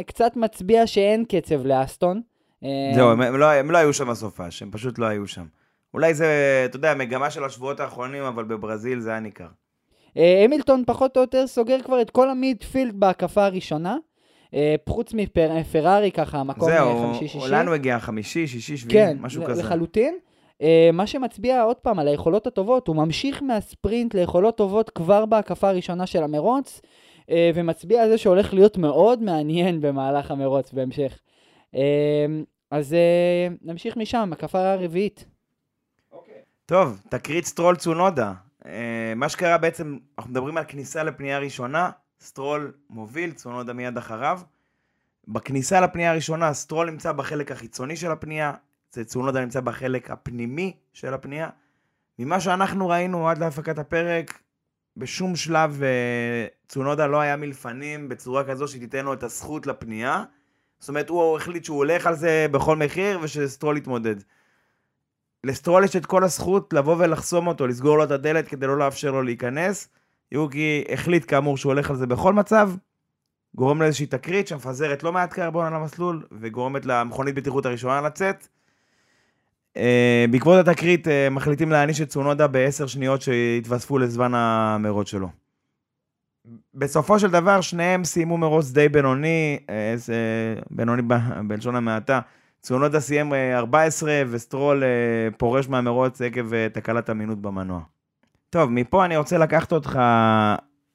קצת 0.06 0.36
מצביע 0.36 0.86
שאין 0.86 1.24
קצב 1.24 1.66
לאסטון. 1.66 2.20
זהו, 2.94 3.16
לא, 3.16 3.52
הם 3.52 3.70
לא 3.70 3.78
היו 3.78 3.92
שם 3.92 4.08
בסופש, 4.10 4.62
הם 4.62 4.70
פשוט 4.70 4.98
לא 4.98 5.06
היו 5.06 5.26
שם. 5.26 5.44
אולי 5.94 6.14
זה, 6.14 6.26
אתה 6.64 6.76
יודע, 6.76 6.94
מגמה 6.94 7.30
של 7.30 7.44
השבועות 7.44 7.80
האחרונים, 7.80 8.22
אבל 8.22 8.44
בברזיל 8.44 9.00
זה 9.00 9.10
היה 9.10 9.20
ניכר. 9.20 9.46
המילטון 10.16 10.82
פחות 10.86 11.16
או 11.16 11.22
יותר 11.22 11.46
סוגר 11.46 11.82
כבר 11.82 12.00
את 12.00 12.10
כל 12.10 12.30
המידפילד 12.30 13.00
בהקפה 13.00 13.44
הראשונה. 13.44 13.96
חוץ 14.88 15.14
מפרארי 15.14 16.10
ככה, 16.10 16.42
מקום 16.42 16.70
חמישי-שישי. 17.02 17.48
זהו, 17.48 17.58
לנו 17.58 17.74
הגיע 17.74 17.98
חמישי, 17.98 18.46
שישי, 18.46 18.76
שביעי, 18.76 19.06
כן, 19.06 19.16
משהו 19.20 19.44
כזה. 19.44 19.62
כן, 19.62 19.66
לחלוטין. 19.68 20.18
מה 20.92 21.06
שמצביע 21.06 21.62
עוד 21.62 21.76
פעם 21.76 21.98
על 21.98 22.08
היכולות 22.08 22.46
הטובות, 22.46 22.88
הוא 22.88 22.96
ממשיך 22.96 23.42
מהספרינט 23.42 24.14
ליכולות 24.14 24.56
טובות 24.56 24.90
כבר 24.90 25.26
בהקפה 25.26 25.68
הראשונה 25.68 26.06
של 26.06 26.22
המרוץ, 26.22 26.80
ומצביע 27.54 28.02
על 28.02 28.08
זה 28.08 28.18
שהולך 28.18 28.54
להיות 28.54 28.78
מאוד 28.78 29.22
מעניין 29.22 29.80
במהלך 29.80 30.30
המרוץ 30.30 30.72
בהמשך. 30.72 31.18
אז 32.70 32.96
נמשיך 33.62 33.96
משם, 33.96 34.30
הקפה 34.32 34.72
הרביעית. 34.72 35.26
טוב, 36.66 37.00
תקרית 37.08 37.44
סטרול 37.44 37.76
צונודה. 37.76 38.32
אה, 38.66 39.12
מה 39.16 39.28
שקרה 39.28 39.58
בעצם, 39.58 39.98
אנחנו 40.18 40.30
מדברים 40.30 40.56
על 40.56 40.64
כניסה 40.68 41.02
לפנייה 41.02 41.38
ראשונה, 41.38 41.90
סטרול 42.20 42.72
מוביל, 42.90 43.32
צונודה 43.32 43.72
מיד 43.72 43.98
אחריו. 43.98 44.40
בכניסה 45.28 45.80
לפנייה 45.80 46.10
הראשונה, 46.10 46.54
סטרול 46.54 46.90
נמצא 46.90 47.12
בחלק 47.12 47.52
החיצוני 47.52 47.96
של 47.96 48.10
הפנייה, 48.10 48.52
צונודה 48.90 49.40
נמצא 49.40 49.60
בחלק 49.60 50.10
הפנימי 50.10 50.76
של 50.92 51.14
הפנייה. 51.14 51.48
ממה 52.18 52.40
שאנחנו 52.40 52.88
ראינו 52.88 53.28
עד 53.28 53.38
להפקת 53.38 53.78
הפרק, 53.78 54.38
בשום 54.96 55.36
שלב 55.36 55.82
אה, 55.82 56.46
צונודה 56.68 57.06
לא 57.06 57.20
היה 57.20 57.36
מלפנים 57.36 58.08
בצורה 58.08 58.44
כזו 58.44 58.68
שתיתן 58.68 59.04
לו 59.04 59.12
את 59.12 59.22
הזכות 59.22 59.66
לפנייה. 59.66 60.24
זאת 60.78 60.88
אומרת, 60.88 61.08
הוא 61.08 61.36
החליט 61.36 61.64
שהוא 61.64 61.76
הולך 61.76 62.06
על 62.06 62.14
זה 62.14 62.46
בכל 62.50 62.76
מחיר 62.76 63.18
ושסטרול 63.22 63.76
יתמודד. 63.76 64.16
לסטרול 65.44 65.84
יש 65.84 65.96
את 65.96 66.06
כל 66.06 66.24
הזכות 66.24 66.72
לבוא 66.72 66.96
ולחסום 66.98 67.46
אותו, 67.46 67.66
לסגור 67.66 67.96
לו 67.96 68.04
את 68.04 68.10
הדלת 68.10 68.48
כדי 68.48 68.66
לא 68.66 68.78
לאפשר 68.78 69.10
לו 69.10 69.22
להיכנס. 69.22 69.88
יוקי 70.32 70.84
החליט 70.92 71.24
כאמור 71.28 71.56
שהוא 71.56 71.72
הולך 71.72 71.90
על 71.90 71.96
זה 71.96 72.06
בכל 72.06 72.32
מצב, 72.32 72.70
גורם 73.54 73.82
לאיזושהי 73.82 74.06
תקרית 74.06 74.48
שמפזרת 74.48 75.02
לא 75.02 75.12
מעט 75.12 75.32
קרבון 75.32 75.66
על 75.66 75.74
המסלול, 75.74 76.26
וגורמת 76.40 76.86
למכונית 76.86 77.34
בטיחות 77.34 77.66
הראשונה 77.66 78.00
לצאת. 78.00 78.48
Uh, 79.74 79.80
בעקבות 80.30 80.68
התקרית 80.68 81.06
uh, 81.06 81.10
מחליטים 81.30 81.70
להעניש 81.70 82.00
את 82.00 82.08
צונודה 82.08 82.46
בעשר 82.46 82.86
שניות 82.86 83.22
שהתווספו 83.22 83.98
לזמן 83.98 84.34
המרוץ 84.34 85.08
שלו. 85.08 85.28
בסופו 86.74 87.18
של 87.18 87.30
דבר 87.30 87.60
שניהם 87.60 88.04
סיימו 88.04 88.38
מרוץ 88.38 88.70
די 88.70 88.88
בינוני, 88.88 89.58
איזה 89.68 90.16
בינוני 90.70 91.02
בלשון 91.46 91.76
המעטה. 91.76 92.20
צונודה 92.64 93.00
סיים 93.00 93.32
14 93.34 94.22
וסטרול 94.30 94.82
uh, 94.82 95.36
פורש 95.36 95.68
מהמרוץ 95.68 96.22
עקב 96.22 96.52
uh, 96.52 96.74
תקלת 96.74 97.10
אמינות 97.10 97.42
במנוע. 97.42 97.80
טוב, 98.50 98.70
מפה 98.70 99.04
אני 99.04 99.16
רוצה 99.16 99.38
לקחת 99.38 99.72
אותך 99.72 99.98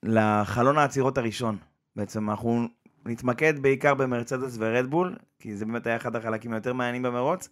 לחלון 0.03 0.77
העצירות 0.77 1.17
הראשון. 1.17 1.57
בעצם 1.95 2.29
אנחנו 2.29 2.67
נתמקד 3.05 3.59
בעיקר 3.59 3.93
במרצדס 3.93 4.55
ורדבול, 4.59 5.15
כי 5.39 5.55
זה 5.55 5.65
באמת 5.65 5.88
היה 5.88 5.95
אחד 5.95 6.15
החלקים 6.15 6.53
היותר 6.53 6.73
מעניינים 6.73 7.03
במרוץ. 7.03 7.49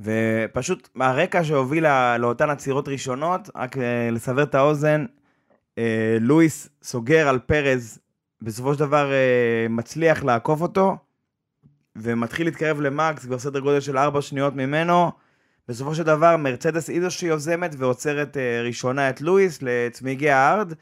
ופשוט 0.00 0.88
הרקע 1.00 1.44
שהוביל 1.44 1.86
לאותן 2.18 2.50
עצירות 2.50 2.88
ראשונות, 2.88 3.50
רק 3.54 3.78
אה, 3.78 4.10
לסבר 4.12 4.42
את 4.42 4.54
האוזן, 4.54 5.04
אה, 5.78 6.16
לואיס 6.20 6.68
סוגר 6.82 7.28
על 7.28 7.38
פרז, 7.38 7.98
בסופו 8.42 8.74
של 8.74 8.80
דבר 8.80 9.12
אה, 9.12 9.66
מצליח 9.70 10.24
לעקוף 10.24 10.60
אותו, 10.60 10.96
ומתחיל 12.00 12.46
להתקרב 12.46 12.80
למקס, 12.80 13.24
כבר 13.24 13.38
סדר 13.38 13.60
גודל 13.60 13.80
של 13.80 13.98
4 13.98 14.22
שניות 14.22 14.54
ממנו. 14.54 15.10
בסופו 15.68 15.94
של 15.94 16.02
דבר 16.02 16.36
מרצדס 16.36 16.88
היא 16.88 17.02
זו 17.02 17.10
שיוזמת 17.10 17.74
ועוצרת 17.78 18.36
ראשונה 18.64 19.10
את 19.10 19.20
לואיס 19.20 19.58
לצמיגי 19.62 20.30
הארד, 20.30 20.72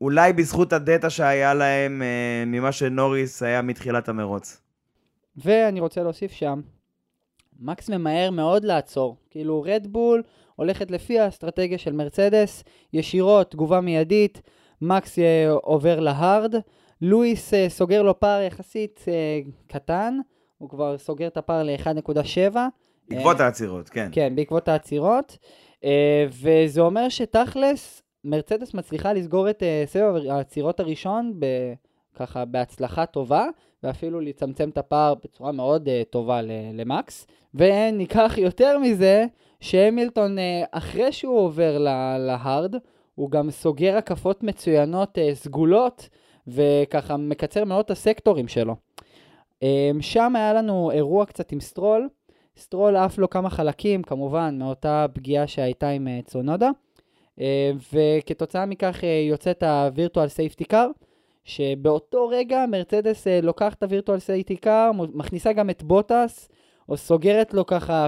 אולי 0.00 0.32
בזכות 0.32 0.72
הדטה 0.72 1.10
שהיה 1.10 1.54
להם 1.54 2.02
ממה 2.46 2.72
שנוריס 2.72 3.42
היה 3.42 3.62
מתחילת 3.62 4.08
המרוץ. 4.08 4.60
ואני 5.36 5.80
רוצה 5.80 6.02
להוסיף 6.02 6.32
שם, 6.32 6.60
מקס 7.60 7.90
ממהר 7.90 8.30
מאוד 8.30 8.64
לעצור. 8.64 9.16
כאילו 9.30 9.62
רדבול 9.62 10.22
הולכת 10.56 10.90
לפי 10.90 11.18
האסטרטגיה 11.18 11.78
של 11.78 11.92
מרצדס, 11.92 12.64
ישירות, 12.92 13.50
תגובה 13.50 13.80
מיידית, 13.80 14.42
מקס 14.82 15.18
אה, 15.18 15.50
עובר 15.50 16.00
להארד, 16.00 16.54
לואיס 17.02 17.54
אה, 17.54 17.68
סוגר 17.68 18.02
לו 18.02 18.20
פער 18.20 18.42
יחסית 18.42 19.04
אה, 19.08 19.40
קטן, 19.66 20.18
הוא 20.60 20.68
כבר 20.68 20.98
סוגר 20.98 21.26
את 21.26 21.36
הפער 21.36 21.62
ל-1.7. 21.62 22.56
בעקבות 23.08 23.40
העצירות, 23.40 23.88
כן. 23.88 24.08
כן, 24.12 24.36
בעקבות 24.36 24.68
העצירות. 24.68 25.38
וזה 26.28 26.80
אומר 26.80 27.08
שתכלס, 27.08 28.02
מרצדס 28.24 28.74
מצליחה 28.74 29.12
לסגור 29.12 29.50
את 29.50 29.62
סבב 29.86 30.14
העצירות 30.30 30.80
הראשון 30.80 31.32
ב... 31.38 31.46
ככה 32.20 32.44
בהצלחה 32.44 33.06
טובה, 33.06 33.46
ואפילו 33.82 34.20
לצמצם 34.20 34.68
את 34.68 34.78
הפער 34.78 35.14
בצורה 35.24 35.52
מאוד 35.52 35.88
uh, 35.88 36.04
טובה 36.10 36.40
למקס. 36.74 37.26
וניקח 37.54 38.34
יותר 38.36 38.78
מזה, 38.78 39.26
שהמילטון, 39.60 40.38
uh, 40.38 40.40
אחרי 40.70 41.12
שהוא 41.12 41.38
עובר 41.38 41.78
להארד, 42.18 42.74
הוא 43.14 43.30
גם 43.30 43.50
סוגר 43.50 43.96
הקפות 43.96 44.42
מצוינות 44.42 45.18
uh, 45.18 45.34
סגולות, 45.34 46.08
וככה 46.46 47.16
מקצר 47.16 47.64
מאוד 47.64 47.84
את 47.84 47.90
הסקטורים 47.90 48.48
שלו. 48.48 48.76
אמ, 49.64 50.02
שם 50.02 50.36
היה 50.36 50.52
לנו 50.52 50.90
אירוע 50.90 51.26
קצת 51.26 51.52
עם 51.52 51.60
סטרול. 51.60 52.08
סטרול 52.56 52.96
עף 52.96 53.18
לו 53.18 53.30
כמה 53.30 53.50
חלקים, 53.50 54.02
כמובן, 54.02 54.58
מאותה 54.58 55.06
פגיעה 55.12 55.46
שהייתה 55.46 55.88
עם 55.88 56.08
אה, 56.08 56.30
צונודה. 56.30 56.70
אה, 57.38 57.42
וכתוצאה 57.92 58.66
מכך 58.66 59.00
אה, 59.00 59.06
יוצאת 59.28 59.62
ה-Virtual 59.62 60.58
Safety 60.58 60.64
Car. 60.72 60.88
שבאותו 61.44 62.28
רגע 62.28 62.64
מרצדס 62.68 63.26
אה, 63.26 63.40
לוקח 63.40 63.74
את 63.74 63.82
ה 63.82 63.87
Virtual 63.87 64.18
Safety 64.18 64.56
Car, 64.56 64.90
מכניסה 65.14 65.52
גם 65.52 65.70
את 65.70 65.82
בוטס, 65.82 66.48
או 66.88 66.96
סוגרת 66.96 67.54
לו 67.54 67.66
ככה 67.66 68.06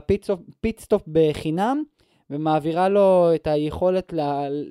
pit 0.60 0.78
stop 0.78 1.02
בחינם, 1.08 1.82
ומעבירה 2.30 2.88
לו 2.88 3.30
את 3.34 3.46
היכולת 3.46 4.12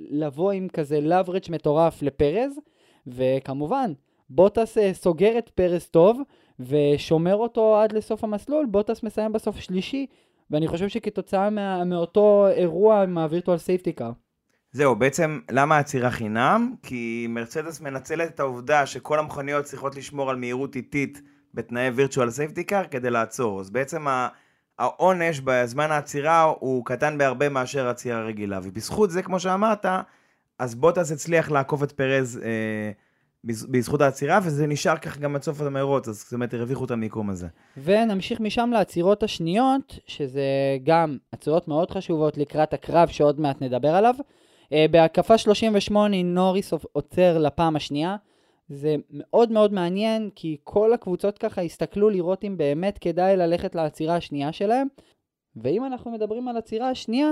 לבוא 0.09 0.51
עם 0.51 0.67
כזה 0.67 1.01
leverage 1.01 1.43
מטורף 1.49 2.01
לפרז, 2.01 2.59
וכמובן, 3.07 3.93
בוטס 4.29 4.77
אה, 4.77 4.93
סוגר 4.93 5.37
את 5.37 5.49
פרז 5.49 5.87
טוב, 5.87 6.21
ושומר 6.59 7.35
אותו 7.35 7.77
עד 7.79 7.91
לסוף 7.91 8.23
המסלול, 8.23 8.65
בוטס 8.65 9.03
מסיים 9.03 9.31
בסוף 9.31 9.59
שלישי, 9.59 10.05
ואני 10.51 10.67
חושב 10.67 10.87
שכתוצאה 10.87 11.49
מה, 11.49 11.83
מאותו 11.83 12.47
אירוע 12.55 13.03
עם 13.03 13.17
ה 13.17 13.22
Virtual 13.22 13.57
Safety 13.57 13.91
Car. 13.91 14.11
זהו, 14.71 14.95
בעצם 14.95 15.39
למה 15.51 15.75
העצירה 15.75 16.11
חינם? 16.11 16.73
כי 16.83 17.27
מרצדס 17.29 17.81
מנצלת 17.81 18.29
את 18.29 18.39
העובדה 18.39 18.85
שכל 18.85 19.19
המכוניות 19.19 19.65
צריכות 19.65 19.95
לשמור 19.95 20.29
על 20.29 20.35
מהירות 20.35 20.75
איטית 20.75 21.21
בתנאי 21.53 21.89
Virtual 21.89 22.29
Safety 22.29 22.63
Car 22.63 22.83
כדי 22.91 23.09
לעצור. 23.09 23.59
אז 23.59 23.69
בעצם 23.69 24.05
העונש 24.79 25.39
בזמן 25.39 25.91
העצירה 25.91 26.41
הוא 26.41 26.85
קטן 26.85 27.17
בהרבה 27.17 27.49
מאשר 27.49 27.87
עצירה 27.87 28.21
רגילה. 28.23 28.59
ובזכות 28.63 29.11
זה, 29.11 29.21
כמו 29.21 29.39
שאמרת, 29.39 29.85
אז 30.59 30.75
בוטס 30.75 31.11
הצליח 31.11 31.51
לעקוף 31.51 31.83
את 31.83 31.91
פרז 31.91 32.41
אה, 32.43 32.91
בזכות 33.43 34.01
העצירה, 34.01 34.39
וזה 34.43 34.67
נשאר 34.67 34.97
כך 34.97 35.19
גם 35.19 35.35
עד 35.35 35.43
סוף 35.43 35.61
המרוץ, 35.61 36.07
אז 36.07 36.21
זאת 36.23 36.33
אומרת 36.33 36.53
הרוויחו 36.53 36.85
את 36.85 36.91
המיקום 36.91 37.29
הזה. 37.29 37.47
ונמשיך 37.83 38.39
משם 38.39 38.69
לעצירות 38.73 39.23
השניות, 39.23 39.99
שזה 40.07 40.43
גם 40.83 41.17
עצירות 41.31 41.67
מאוד 41.67 41.91
חשובות 41.91 42.37
לקראת 42.37 42.73
הקרב 42.73 43.07
שעוד 43.07 43.39
מעט 43.39 43.61
נדבר 43.61 43.95
עליו. 43.95 44.15
Uh, 44.63 44.73
בהקפה 44.91 45.37
38 45.37 46.23
נוריס 46.23 46.73
עוצר 46.91 47.37
לפעם 47.37 47.75
השנייה. 47.75 48.15
זה 48.69 48.95
מאוד 49.09 49.51
מאוד 49.51 49.73
מעניין, 49.73 50.29
כי 50.35 50.57
כל 50.63 50.93
הקבוצות 50.93 51.37
ככה 51.37 51.61
הסתכלו 51.61 52.09
לראות 52.09 52.43
אם 52.43 52.57
באמת 52.57 52.97
כדאי 52.97 53.37
ללכת 53.37 53.75
לעצירה 53.75 54.15
השנייה 54.15 54.51
שלהם. 54.51 54.87
ואם 55.55 55.85
אנחנו 55.85 56.11
מדברים 56.11 56.47
על 56.47 56.57
עצירה 56.57 56.89
השנייה, 56.89 57.31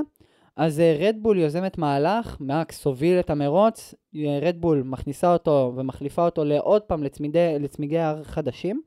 אז 0.59 0.81
רדבול 0.99 1.37
uh, 1.37 1.39
יוזמת 1.39 1.77
מהלך, 1.77 2.37
מקס 2.39 2.85
הוביל 2.85 3.19
את 3.19 3.29
המרוץ, 3.29 3.93
רדבול 4.41 4.81
uh, 4.81 4.83
מכניסה 4.83 5.33
אותו 5.33 5.73
ומחליפה 5.75 6.25
אותו 6.25 6.43
לעוד 6.43 6.81
פעם 6.81 7.03
לצמידי, 7.03 7.59
לצמיגי 7.59 7.99
הר 7.99 8.23
חדשים, 8.23 8.81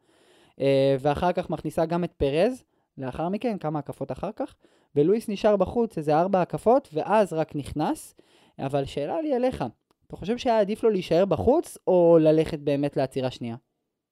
uh, 0.50 0.62
ואחר 1.00 1.32
כך 1.32 1.50
מכניסה 1.50 1.86
גם 1.86 2.04
את 2.04 2.12
פרז, 2.12 2.64
לאחר 2.98 3.28
מכן 3.28 3.58
כמה 3.58 3.78
הקפות 3.78 4.12
אחר 4.12 4.30
כך, 4.36 4.54
ולואיס 4.96 5.28
נשאר 5.28 5.56
בחוץ 5.56 5.98
איזה 5.98 6.18
ארבע 6.18 6.42
הקפות, 6.42 6.88
ואז 6.92 7.32
רק 7.32 7.56
נכנס. 7.56 8.14
אבל 8.58 8.84
שאלה 8.84 9.20
לי 9.20 9.36
אליך, 9.36 9.64
אתה 10.06 10.16
חושב 10.16 10.38
שהיה 10.38 10.60
עדיף 10.60 10.82
לו 10.82 10.90
להישאר 10.90 11.24
בחוץ, 11.24 11.78
או 11.86 12.18
ללכת 12.20 12.58
באמת 12.58 12.96
לעצירה 12.96 13.30
שנייה? 13.30 13.56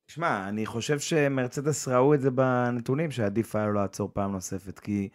שמע, 0.06 0.48
אני 0.48 0.66
חושב 0.66 0.98
שמרצדס 0.98 1.88
ראו 1.88 2.14
את 2.14 2.20
זה 2.20 2.30
בנתונים, 2.30 3.10
שעדיף 3.10 3.56
היה 3.56 3.66
לו 3.66 3.72
לעצור 3.72 4.10
פעם 4.12 4.32
נוספת, 4.32 4.78
כי 4.78 5.08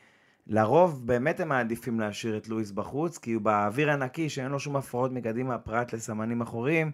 לרוב 0.48 1.08
באמת 1.08 1.40
הם 1.40 1.50
מעדיפים 1.50 2.00
להשאיר 2.00 2.38
את 2.38 2.48
לואיס 2.48 2.72
בחוץ, 2.72 3.18
כי 3.18 3.34
הוא 3.34 3.42
באוויר 3.42 3.92
הנקי, 3.92 4.30
שאין 4.30 4.52
לו 4.52 4.60
שום 4.60 4.75
הפרעות 4.75 5.12
מקדימה 5.12 5.58
פרט 5.58 5.94
לסמנים 5.94 6.42
אחוריים, 6.42 6.92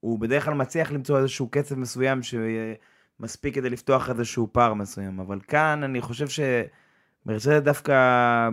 הוא 0.00 0.18
בדרך 0.18 0.44
כלל 0.44 0.54
מצליח 0.54 0.92
למצוא 0.92 1.18
איזשהו 1.18 1.48
קצב 1.48 1.78
מסוים 1.78 2.20
שמספיק 2.22 3.54
כדי 3.54 3.70
לפתוח 3.70 4.10
איזשהו 4.10 4.48
פער 4.52 4.74
מסוים, 4.74 5.20
אבל 5.20 5.40
כאן 5.40 5.80
אני 5.84 6.00
חושב 6.00 6.26
שמרצדס 6.28 7.62
דווקא 7.64 8.48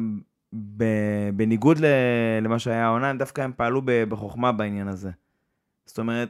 בניגוד 1.34 1.77
למה 2.42 2.60
שהיה 2.60 2.86
העונה, 2.86 3.13
דווקא 3.13 3.42
הם 3.42 3.51
פעלו 3.56 3.82
בחוכמה 3.86 4.51
בעניין 4.51 4.88
הזה. 4.88 5.12
זאת 5.86 6.00
אומרת, 6.00 6.30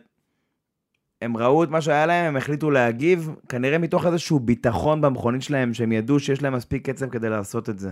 הם 1.22 1.38
ראו 1.38 1.64
את 1.64 1.70
מה 1.70 1.82
שהיה 1.82 2.06
להם, 2.06 2.26
הם 2.26 2.38
החליטו 2.38 2.72
להגיב, 2.72 3.36
כנראה 3.50 3.78
מתוך 3.78 4.06
איזשהו 4.06 4.40
ביטחון 4.40 5.02
במכונית 5.02 5.42
שלהם, 5.42 5.74
שהם 5.74 5.92
ידעו 5.92 6.20
שיש 6.20 6.42
להם 6.42 6.54
מספיק 6.54 6.90
קצב 6.90 7.10
כדי 7.10 7.30
לעשות 7.30 7.70
את 7.70 7.80
זה. 7.80 7.92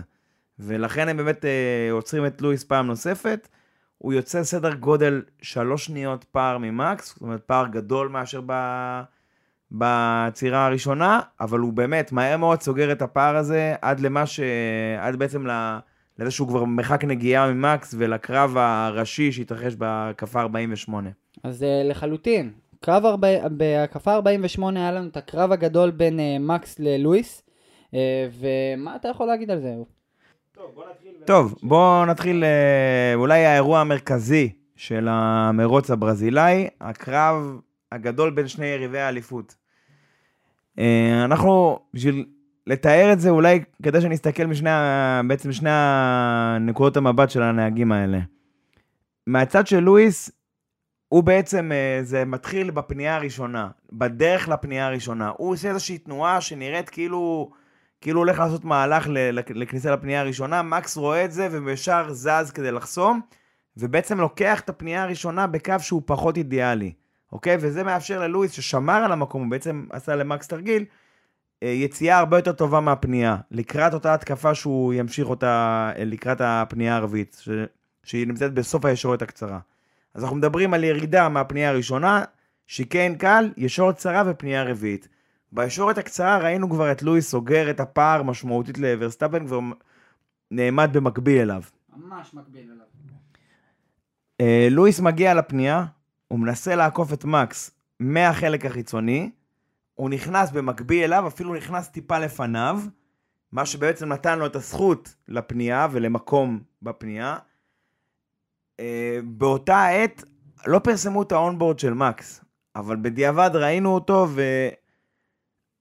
ולכן 0.58 1.08
הם 1.08 1.16
באמת 1.16 1.44
אה, 1.44 1.88
עוצרים 1.92 2.26
את 2.26 2.42
לואיס 2.42 2.64
פעם 2.64 2.86
נוספת. 2.86 3.48
הוא 3.98 4.12
יוצא 4.12 4.44
סדר 4.44 4.74
גודל 4.74 5.22
שלוש 5.42 5.84
שניות 5.84 6.24
פער 6.24 6.58
ממקס, 6.58 7.08
זאת 7.08 7.20
אומרת 7.22 7.40
פער 7.40 7.66
גדול 7.66 8.08
מאשר 8.08 8.40
ב... 8.46 8.52
בצירה 9.72 10.66
הראשונה, 10.66 11.20
אבל 11.40 11.58
הוא 11.58 11.72
באמת 11.72 12.12
מהר 12.12 12.36
מאוד 12.36 12.62
סוגר 12.62 12.92
את 12.92 13.02
הפער 13.02 13.36
הזה 13.36 13.74
עד 13.82 14.00
למה 14.00 14.26
ש... 14.26 14.40
עד 14.98 15.16
בעצם 15.16 15.46
ל... 15.46 15.78
לזה 16.18 16.30
שהוא 16.30 16.48
כבר 16.48 16.64
מרחק 16.64 17.04
נגיעה 17.04 17.52
ממקס 17.52 17.94
ולקרב 17.98 18.56
הראשי 18.56 19.32
שהתרחש 19.32 19.74
בהקפה 19.74 20.40
48. 20.40 21.10
אז 21.42 21.62
אה, 21.62 21.82
לחלוטין, 21.84 22.52
קרב 22.80 23.04
ארבע... 23.04 23.48
בהקפה 23.48 24.14
48 24.14 24.80
היה 24.80 24.92
לנו 24.92 25.08
את 25.08 25.16
הקרב 25.16 25.52
הגדול 25.52 25.90
בין 25.90 26.20
אה, 26.20 26.36
מקס 26.40 26.78
ללואיס, 26.78 27.42
אה, 27.94 28.28
ומה 28.40 28.96
אתה 28.96 29.08
יכול 29.08 29.26
להגיד 29.26 29.50
על 29.50 29.60
זה? 29.60 29.74
טוב, 31.24 31.54
בואו 31.62 32.04
נתחיל 32.04 32.44
אה, 32.44 33.14
אולי 33.14 33.46
האירוע 33.46 33.80
המרכזי 33.80 34.52
של 34.76 35.08
המרוץ 35.10 35.90
הברזילאי, 35.90 36.68
הקרב 36.80 37.60
הגדול 37.92 38.30
בין 38.30 38.48
שני 38.48 38.66
יריבי 38.66 38.98
האליפות. 38.98 39.54
אה, 40.78 41.24
אנחנו, 41.24 41.78
בשביל 41.94 42.26
לתאר 42.66 43.12
את 43.12 43.20
זה, 43.20 43.30
אולי 43.30 43.60
כדאי 43.82 44.00
שנסתכל 44.00 44.46
משני, 44.46 44.70
בעצם 45.28 45.52
שני 45.52 45.70
הנקודות 45.72 46.96
המבט 46.96 47.30
של 47.30 47.42
הנהגים 47.42 47.92
האלה. 47.92 48.18
מהצד 49.26 49.66
של 49.66 49.80
לואיס, 49.80 50.30
הוא 51.08 51.24
בעצם, 51.24 51.72
אה, 51.72 51.98
זה 52.02 52.24
מתחיל 52.24 52.70
בפנייה 52.70 53.16
הראשונה, 53.16 53.68
בדרך 53.92 54.48
לפנייה 54.48 54.86
הראשונה. 54.86 55.32
הוא 55.36 55.52
עושה 55.52 55.68
איזושהי 55.68 55.98
תנועה 55.98 56.40
שנראית 56.40 56.88
כאילו, 56.88 57.50
כאילו 58.00 58.20
הולך 58.20 58.38
לעשות 58.38 58.64
מהלך 58.64 59.06
לכניסה 59.54 59.90
לפנייה 59.90 60.20
הראשונה, 60.20 60.62
מקס 60.62 60.96
רואה 60.96 61.24
את 61.24 61.32
זה 61.32 61.48
וישר 61.64 62.12
זז 62.12 62.50
כדי 62.54 62.70
לחסום, 62.70 63.20
ובעצם 63.76 64.20
לוקח 64.20 64.60
את 64.60 64.68
הפנייה 64.68 65.02
הראשונה 65.02 65.46
בקו 65.46 65.74
שהוא 65.80 66.02
פחות 66.06 66.36
אידיאלי, 66.36 66.92
אוקיי? 67.32 67.56
וזה 67.60 67.82
מאפשר 67.82 68.20
ללואיס, 68.20 68.52
ששמר 68.52 69.04
על 69.04 69.12
המקום, 69.12 69.42
הוא 69.42 69.50
בעצם 69.50 69.86
עשה 69.90 70.16
למקס 70.16 70.48
תרגיל, 70.48 70.84
אה, 71.62 71.68
יציאה 71.68 72.18
הרבה 72.18 72.38
יותר 72.38 72.52
טובה 72.52 72.80
מהפנייה, 72.80 73.36
לקראת 73.50 73.94
אותה 73.94 74.14
התקפה 74.14 74.54
שהוא 74.54 74.94
ימשיך 74.94 75.28
אותה 75.28 75.90
אה, 75.98 76.04
לקראת 76.04 76.40
הפנייה 76.40 76.96
הרביעית, 76.96 77.36
ש... 77.40 77.48
שהיא 78.02 78.26
נמצאת 78.26 78.54
בסוף 78.54 78.84
הישורת 78.84 79.22
הקצרה. 79.22 79.58
אז 80.16 80.24
אנחנו 80.24 80.36
מדברים 80.36 80.74
על 80.74 80.84
ירידה 80.84 81.28
מהפנייה 81.28 81.70
הראשונה, 81.70 82.24
שיקן 82.66 83.14
קל, 83.14 83.52
ישורת 83.56 83.96
קצרה 83.96 84.22
ופנייה 84.26 84.62
רביעית. 84.62 85.08
בישורת 85.52 85.98
הקצרה 85.98 86.38
ראינו 86.38 86.70
כבר 86.70 86.92
את 86.92 87.02
לואיס 87.02 87.30
סוגר 87.30 87.70
את 87.70 87.80
הפער 87.80 88.22
משמעותית 88.22 88.78
לוורסטאפן, 88.78 89.46
כבר 89.46 89.60
נעמד 90.50 90.90
במקביל 90.92 91.40
אליו. 91.40 91.62
ממש 91.96 92.34
מקביל 92.34 92.70
אליו. 92.70 92.86
אה, 94.40 94.68
לואיס 94.70 95.00
מגיע 95.00 95.34
לפנייה, 95.34 95.84
הוא 96.28 96.38
מנסה 96.38 96.74
לעקוף 96.74 97.12
את 97.12 97.24
מקס 97.24 97.70
מהחלק 98.00 98.66
החיצוני, 98.66 99.30
הוא 99.94 100.10
נכנס 100.10 100.50
במקביל 100.50 101.04
אליו, 101.04 101.26
אפילו 101.26 101.54
נכנס 101.54 101.88
טיפה 101.88 102.18
לפניו, 102.18 102.80
מה 103.52 103.66
שבעצם 103.66 104.08
נתן 104.08 104.38
לו 104.38 104.46
את 104.46 104.56
הזכות 104.56 105.14
לפנייה 105.28 105.88
ולמקום 105.90 106.60
בפנייה. 106.82 107.38
אה, 108.80 109.18
באותה 109.24 109.76
העת 109.76 110.24
לא 110.66 110.78
פרסמו 110.78 111.22
את 111.22 111.32
האונבורד 111.32 111.78
של 111.78 111.94
מקס, 111.94 112.44
אבל 112.76 112.96
בדיעבד 113.02 113.50
ראינו 113.54 113.94
אותו, 113.94 114.28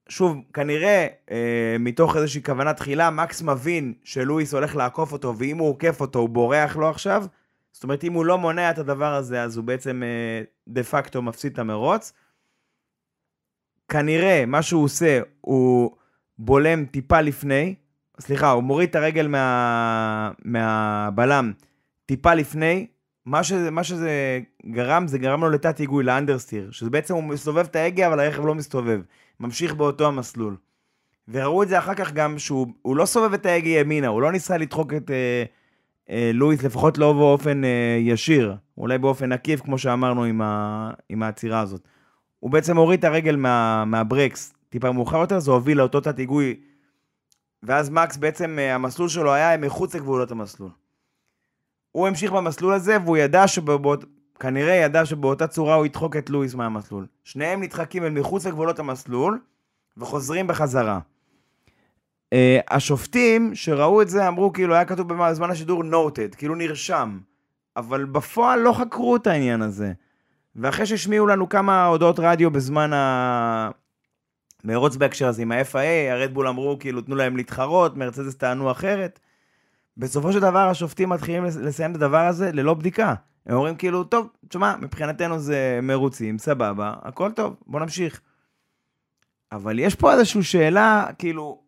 ושוב, 0.08 0.38
כנראה 0.54 1.08
אה, 1.32 1.75
מתוך 1.80 2.16
איזושהי 2.16 2.44
כוונה 2.44 2.74
תחילה, 2.74 3.10
מקס 3.10 3.42
מבין 3.42 3.94
שלואיס 4.04 4.54
הולך 4.54 4.75
לעקוף 4.75 5.14
אותו, 5.14 5.38
ואם 5.38 5.58
הוא 5.58 5.70
עוקף 5.70 6.02
אותו, 6.02 6.20
הוא 6.20 6.30
בורח 6.30 6.75
לו 6.75 6.90
עכשיו. 6.90 7.25
זאת 7.72 7.84
אומרת, 7.84 8.04
אם 8.04 8.14
הוא 8.14 8.25
לא 8.25 8.38
מונע 8.38 8.72
את 8.72 8.78
הדבר 8.78 9.14
הזה, 9.14 9.44
אז 9.44 9.58
הוא 9.58 9.66
בעצם 9.66 10.04
אה, 10.04 10.42
דה 10.68 10.84
פקטו 10.84 11.22
מפסיד 11.22 11.52
את 11.52 11.60
המרוץ. 11.60 12.14
כנראה, 13.90 14.44
מה 14.48 14.62
שהוא 14.62 14.84
עושה, 14.84 15.20
הוא 15.42 15.92
בולם 16.40 16.86
טיפה 16.86 17.22
לפני, 17.22 17.75
סליחה, 18.20 18.50
הוא 18.50 18.64
מוריד 18.64 18.90
את 18.90 18.96
הרגל 18.96 19.28
מה, 19.28 20.32
מהבלם 20.46 21.52
טיפה 22.06 22.34
לפני, 22.34 22.88
מה 23.26 23.44
שזה, 23.44 23.72
מה 23.72 23.84
שזה 23.84 24.40
גרם, 24.66 25.08
זה 25.08 25.18
גרם 25.18 25.42
לו 25.42 25.50
לתת 25.50 25.78
היגוי, 25.78 26.04
לאנדרסטיר, 26.04 26.72
שזה 26.72 26.90
בעצם 26.90 27.14
הוא 27.14 27.24
מסובב 27.24 27.66
את 27.66 27.76
ההגה, 27.76 28.08
אבל 28.08 28.20
הרכב 28.20 28.46
לא 28.46 28.56
מסתובב, 28.56 29.02
ממשיך 29.40 29.74
באותו 29.74 30.08
המסלול. 30.08 30.56
וראו 31.28 31.64
את 31.64 31.68
זה 31.68 31.80
אחר 31.80 31.94
כך 31.94 32.14
גם 32.14 32.40
שהוא 32.40 32.68
הוא 32.82 32.96
לא 32.96 33.06
סובב 33.06 33.34
את 33.34 33.46
ההגה 33.46 33.70
ימינה, 33.70 34.08
הוא 34.08 34.22
לא 34.22 34.32
ניסה 34.32 34.58
לדחוק 34.58 34.94
את 34.94 35.12
אה, 35.12 35.44
אה, 36.10 36.32
לואיס, 36.34 36.63
לפחות 36.63 36.98
לא 36.98 37.13
באופן 37.13 37.63
אה, 37.63 37.98
ישיר, 38.00 38.56
אולי 38.78 38.98
באופן 38.98 39.32
עקיף, 39.32 39.62
כמו 39.62 39.78
שאמרנו 39.78 40.24
עם, 40.24 40.41
ה, 40.41 40.91
עם 41.10 41.24
העצירה 41.24 41.60
הזאת. 41.60 41.88
הוא 42.39 42.52
בעצם 42.52 42.78
הוריד 42.78 43.00
את 43.00 43.04
הרגל 43.04 43.36
מה, 43.36 43.86
מהברקס 43.86 44.54
טיפה 44.70 44.91
מאוחר 44.91 45.18
יותר, 45.18 45.39
זה 45.39 45.52
הוביל 45.52 45.78
לאותו 45.78 46.02
תת 46.02 46.20
היגוי, 46.20 46.56
ואז 47.63 47.89
מקס 47.89 48.18
בעצם, 48.18 48.60
אה, 48.60 48.76
המסלול 48.76 49.10
שלו 49.10 49.34
היה 49.34 49.58
מחוץ 49.58 49.96
לגבולות 49.96 50.32
המסלול. 50.32 50.70
הוא 51.95 52.08
המשיך 52.08 52.31
במסלול 52.31 52.73
הזה, 52.73 52.97
והוא 53.03 53.17
ידע 53.17 53.47
שבאות... 53.47 54.05
כנראה 54.39 54.73
ידע 54.73 55.05
שבאותה 55.05 55.47
צורה 55.47 55.75
הוא 55.75 55.86
ידחוק 55.86 56.15
את 56.15 56.29
לואיס 56.29 56.55
מהמסלול. 56.55 57.05
שניהם 57.23 57.63
נדחקים 57.63 58.03
אל 58.03 58.10
מחוץ 58.10 58.45
לגבולות 58.45 58.79
המסלול, 58.79 59.39
וחוזרים 59.97 60.47
בחזרה. 60.47 60.99
Uh, 62.34 62.38
השופטים 62.69 63.55
שראו 63.55 64.01
את 64.01 64.10
זה 64.10 64.27
אמרו 64.27 64.53
כאילו 64.53 64.73
היה 64.73 64.86
כתוב 64.86 65.13
בזמן 65.13 65.49
השידור 65.49 65.84
noted, 65.84 66.36
כאילו 66.38 66.55
נרשם, 66.55 67.19
אבל 67.77 68.05
בפועל 68.05 68.60
לא 68.60 68.73
חקרו 68.73 69.15
את 69.15 69.27
העניין 69.27 69.62
הזה. 69.62 69.93
ואחרי 70.55 70.86
שהשמיעו 70.86 71.27
לנו 71.27 71.49
כמה 71.49 71.86
הודעות 71.86 72.19
רדיו 72.19 72.51
בזמן 72.51 72.91
המרוץ 74.63 74.95
בהקשר 74.95 75.27
הזה 75.27 75.41
עם 75.41 75.51
ה-FIA, 75.51 76.12
הרדבול 76.12 76.47
אמרו 76.47 76.77
כאילו 76.79 77.01
תנו 77.01 77.15
להם 77.15 77.38
להתחרות, 77.38 77.97
מרצדס 77.97 78.36
טענו 78.36 78.71
אחרת. 78.71 79.19
בסופו 79.97 80.34
של 80.34 80.39
דבר 80.39 80.69
השופטים 80.69 81.10
מתחילים 81.10 81.43
לסיים 81.43 81.91
את 81.91 81.95
הדבר 81.95 82.27
הזה 82.27 82.51
ללא 82.51 82.73
בדיקה. 82.73 83.13
הם 83.45 83.55
אומרים 83.55 83.75
כאילו, 83.75 84.03
טוב, 84.03 84.29
תשמע, 84.47 84.75
מבחינתנו 84.81 85.39
זה 85.39 85.79
מרוצים, 85.84 86.38
סבבה, 86.38 86.93
הכל 87.01 87.31
טוב, 87.31 87.55
בוא 87.67 87.79
נמשיך. 87.79 88.21
אבל 89.51 89.79
יש 89.79 89.95
פה 89.95 90.13
איזושהי 90.13 90.43
שאלה, 90.43 91.08
כאילו, 91.17 91.62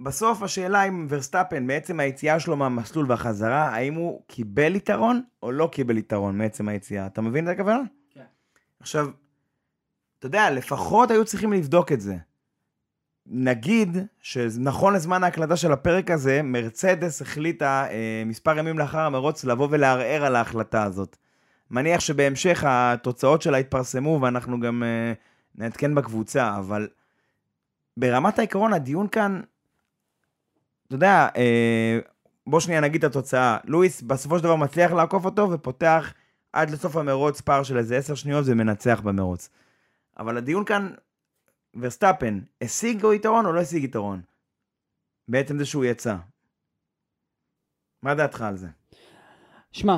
בסוף 0.00 0.42
השאלה 0.42 0.82
אם 0.82 1.06
ורסטאפן, 1.08 1.66
מעצם 1.66 2.00
היציאה 2.00 2.40
שלו 2.40 2.56
מהמסלול 2.56 3.06
והחזרה, 3.08 3.68
האם 3.68 3.94
הוא 3.94 4.22
קיבל 4.26 4.76
יתרון 4.76 5.22
או 5.42 5.52
לא 5.52 5.68
קיבל 5.72 5.98
יתרון 5.98 6.38
מעצם 6.38 6.68
היציאה. 6.68 7.06
אתה 7.06 7.20
מבין 7.20 7.48
את 7.48 7.52
הכוונה? 7.52 7.82
כן. 8.10 8.24
עכשיו, 8.80 9.08
אתה 10.18 10.26
יודע, 10.26 10.50
לפחות 10.50 11.10
היו 11.10 11.24
צריכים 11.24 11.52
לבדוק 11.52 11.92
את 11.92 12.00
זה. 12.00 12.16
נגיד 13.32 13.96
שנכון 14.20 14.94
לזמן 14.94 15.24
ההקלטה 15.24 15.56
של 15.56 15.72
הפרק 15.72 16.10
הזה, 16.10 16.42
מרצדס 16.42 17.22
החליטה 17.22 17.86
אה, 17.90 18.22
מספר 18.26 18.58
ימים 18.58 18.78
לאחר 18.78 19.00
המרוץ 19.00 19.44
לבוא 19.44 19.68
ולערער 19.70 20.24
על 20.24 20.36
ההחלטה 20.36 20.82
הזאת. 20.82 21.16
מניח 21.70 22.00
שבהמשך 22.00 22.64
התוצאות 22.66 23.42
שלה 23.42 23.58
יתפרסמו 23.58 24.18
ואנחנו 24.22 24.60
גם 24.60 24.82
אה, 24.82 25.12
נעדכן 25.54 25.94
בקבוצה, 25.94 26.56
אבל 26.58 26.88
ברמת 27.96 28.38
העיקרון 28.38 28.72
הדיון 28.72 29.08
כאן, 29.08 29.40
אתה 30.86 30.94
יודע, 30.94 31.28
אה, 31.36 31.98
בוא 32.46 32.60
שנייה 32.60 32.80
נגיד 32.80 33.04
את 33.04 33.10
התוצאה. 33.10 33.58
לואיס 33.64 34.02
בסופו 34.02 34.38
של 34.38 34.44
דבר 34.44 34.56
מצליח 34.56 34.92
לעקוף 34.92 35.24
אותו 35.24 35.50
ופותח 35.50 36.12
עד 36.52 36.70
לסוף 36.70 36.96
המרוץ 36.96 37.40
פער 37.40 37.62
של 37.62 37.78
איזה 37.78 37.96
עשר 37.96 38.14
שניות 38.14 38.44
ומנצח 38.46 39.00
במרוץ. 39.00 39.48
אבל 40.18 40.36
הדיון 40.36 40.64
כאן 40.64 40.90
ורסטאפן, 41.74 42.40
השיג 42.60 43.04
או 43.04 43.14
יתרון 43.14 43.46
או 43.46 43.52
לא 43.52 43.60
השיג 43.60 43.84
יתרון? 43.84 44.20
בעצם 45.28 45.58
זה 45.58 45.64
שהוא 45.64 45.84
יצא. 45.84 46.16
מה 48.02 48.14
דעתך 48.14 48.42
על 48.42 48.56
זה? 48.56 48.68
שמע, 49.72 49.96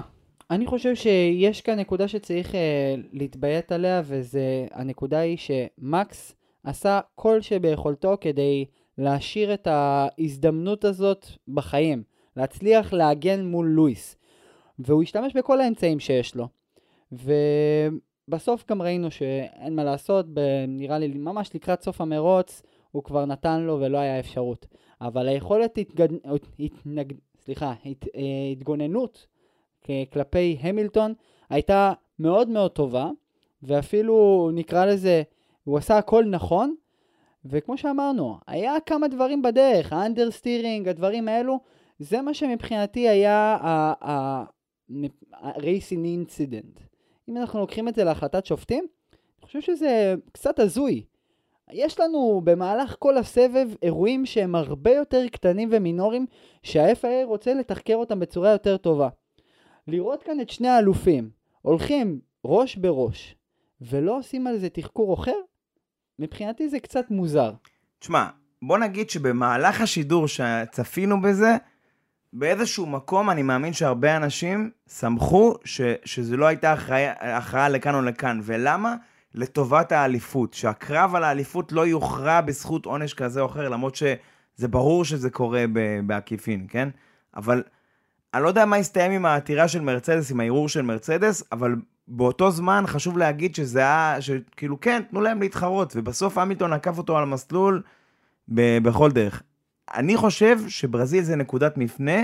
אני 0.51 0.67
חושב 0.67 0.95
שיש 0.95 1.61
כאן 1.61 1.79
נקודה 1.79 2.09
שצריך 2.09 2.55
אה, 2.55 2.95
להתביית 3.13 3.73
עליה, 3.73 4.03
וזה, 4.05 4.67
הנקודה 4.73 5.19
היא 5.19 5.37
שמקס 5.37 6.35
עשה 6.65 7.01
כל 7.15 7.41
שביכולתו 7.41 8.17
כדי 8.21 8.65
להשאיר 8.99 9.55
את 9.55 9.67
ההזדמנות 9.67 10.85
הזאת 10.85 11.27
בחיים, 11.49 12.03
להצליח 12.37 12.93
להגן 12.93 13.45
מול 13.45 13.67
לואיס, 13.67 14.17
והוא 14.79 15.03
השתמש 15.03 15.37
בכל 15.37 15.61
האמצעים 15.61 16.01
שיש 16.01 16.35
לו. 16.35 16.49
ובסוף 18.29 18.65
גם 18.71 18.83
ראינו 18.83 19.11
שאין 19.11 19.77
מה 19.77 19.85
לעשות, 19.85 20.27
נראה 20.69 20.99
לי 20.99 21.09
ממש 21.09 21.51
לקראת 21.55 21.83
סוף 21.83 22.01
המרוץ, 22.01 22.63
הוא 22.91 23.03
כבר 23.03 23.25
נתן 23.25 23.61
לו 23.61 23.81
ולא 23.81 23.99
היה 23.99 24.21
אפשרות. 24.21 24.67
אבל 25.01 25.29
היכולת 25.29 25.79
התגד... 25.79 26.09
התנג... 26.59 27.13
סליחה, 27.41 27.75
הת... 27.85 28.05
אה, 28.15 28.21
התגוננות 28.53 29.27
כלפי 30.13 30.59
המילטון 30.61 31.15
הייתה 31.51 31.93
מאוד 32.19 32.49
מאוד 32.49 32.71
טובה, 32.71 33.11
ואפילו 33.63 34.51
נקרא 34.55 34.87
לזה, 34.87 35.23
הוא 35.65 35.79
עשה 35.79 35.99
הכל 35.99 36.25
נכון, 36.25 36.75
וכמו 37.45 37.79
שאמרנו, 37.79 38.39
היה 38.47 38.81
כמה 38.87 39.09
דברים 39.09 39.43
בדרך, 39.43 39.93
האנדרסטירינג, 39.93 40.89
הדברים 40.89 41.29
האלו, 41.29 41.61
זה 41.99 42.23
מה 42.23 42.35
שמבחינתי 42.35 43.09
היה 43.09 43.57
ה-racing 44.01 46.05
incident. 46.17 46.92
אם 47.29 47.37
אנחנו 47.37 47.61
לוקחים 47.61 47.89
את 47.89 47.95
זה 47.95 48.05
להחלטת 48.05 48.47
שופטים, 48.47 48.87
אני 49.13 49.47
חושב 49.47 49.61
שזה 49.61 50.15
קצת 50.33 50.59
הזוי. 50.59 51.05
יש 51.73 52.01
לנו 52.01 52.41
במהלך 52.45 52.97
כל 52.99 53.19
הסבב 53.19 53.69
אירועים 53.83 54.27
שהם 54.27 54.55
הרבה 54.55 54.91
יותר 54.91 55.29
קטנים 55.29 55.69
ומינוריים, 55.73 56.27
שה-FIA 56.63 57.25
רוצה 57.25 57.55
לתחקר 57.55 57.95
אותם 57.95 58.21
בצורה 58.21 58.51
יותר 58.51 58.77
טובה. 58.77 59.09
לראות 59.89 60.23
כאן 60.23 60.41
את 60.41 60.51
שני 60.51 60.69
האלופים 60.69 61.31
הולכים 61.63 62.21
ראש 62.45 62.77
בראש 62.77 63.37
ולא 63.81 64.19
עושים 64.19 64.47
על 64.47 64.59
זה 64.59 64.69
תחקור 64.69 65.15
אחר, 65.15 65.37
מבחינתי 66.19 66.69
זה 66.69 66.81
קצת 66.81 67.11
מוזר. 67.11 67.53
תשמע, 67.99 68.27
בוא 68.63 68.79
נגיד 68.79 69.11
שבמהלך 69.11 69.81
השידור 69.81 70.29
שצפינו 70.29 71.23
בזה, 71.23 71.57
באיזשהו 72.33 72.87
מקום 72.87 73.31
אני 73.31 73.43
מאמין 73.43 73.73
שהרבה 73.73 74.17
אנשים 74.17 74.71
שמחו 74.99 75.55
ש, 75.65 75.81
שזה 76.05 76.37
לא 76.37 76.47
הייתה 76.47 76.73
הכרעה, 77.21 77.69
לכאן 77.69 77.95
או 77.95 78.03
לכאן. 78.03 78.41
ולמה? 78.43 78.95
לטובת 79.35 79.93
האליפות. 79.93 80.55
שהקרב 80.55 81.15
על 81.15 81.25
האליפות 81.25 81.73
לא 81.73 81.87
יוכרע 81.87 82.41
בזכות 82.41 82.87
עונש 82.87 83.15
כזה 83.15 83.41
או 83.41 83.47
אחר, 83.47 83.69
למרות 83.69 83.95
שזה 83.95 84.69
ברור 84.71 85.05
שזה 85.05 85.31
קורה 85.31 85.65
בעקיפין, 86.07 86.67
כן? 86.69 86.89
אבל 87.37 87.63
אני 88.35 88.43
לא 88.43 88.49
יודע 88.49 88.65
מה 88.65 88.79
יסתיים 88.79 89.13
עם 89.13 89.27
העתירה 89.27 89.69
של 89.69 89.81
מרצדס, 89.81 90.31
עם 90.31 90.41
הערעור 90.41 90.69
של 90.69 90.83
מרצדס, 90.83 91.43
אבל 91.53 91.75
באותו 92.09 92.51
זמן 92.51 92.85
חשוב 92.87 93.19
להגיד 93.19 93.55
שזה 93.55 93.79
היה, 93.79 94.17
שכאילו 94.21 94.81
כן, 94.81 95.03
תנו 95.11 95.21
להם 95.21 95.41
להתחרות, 95.41 95.93
ובסוף 95.97 96.39
המילטון 96.39 96.73
עקף 96.73 96.99
אותו 96.99 97.17
על 97.17 97.23
המסלול 97.23 97.83
ב- 98.49 98.79
בכל 98.79 99.11
דרך. 99.11 99.43
אני 99.95 100.17
חושב 100.17 100.59
שברזיל 100.69 101.25
זה 101.25 101.37
נקודת 101.37 101.77
מפנה 101.79 102.21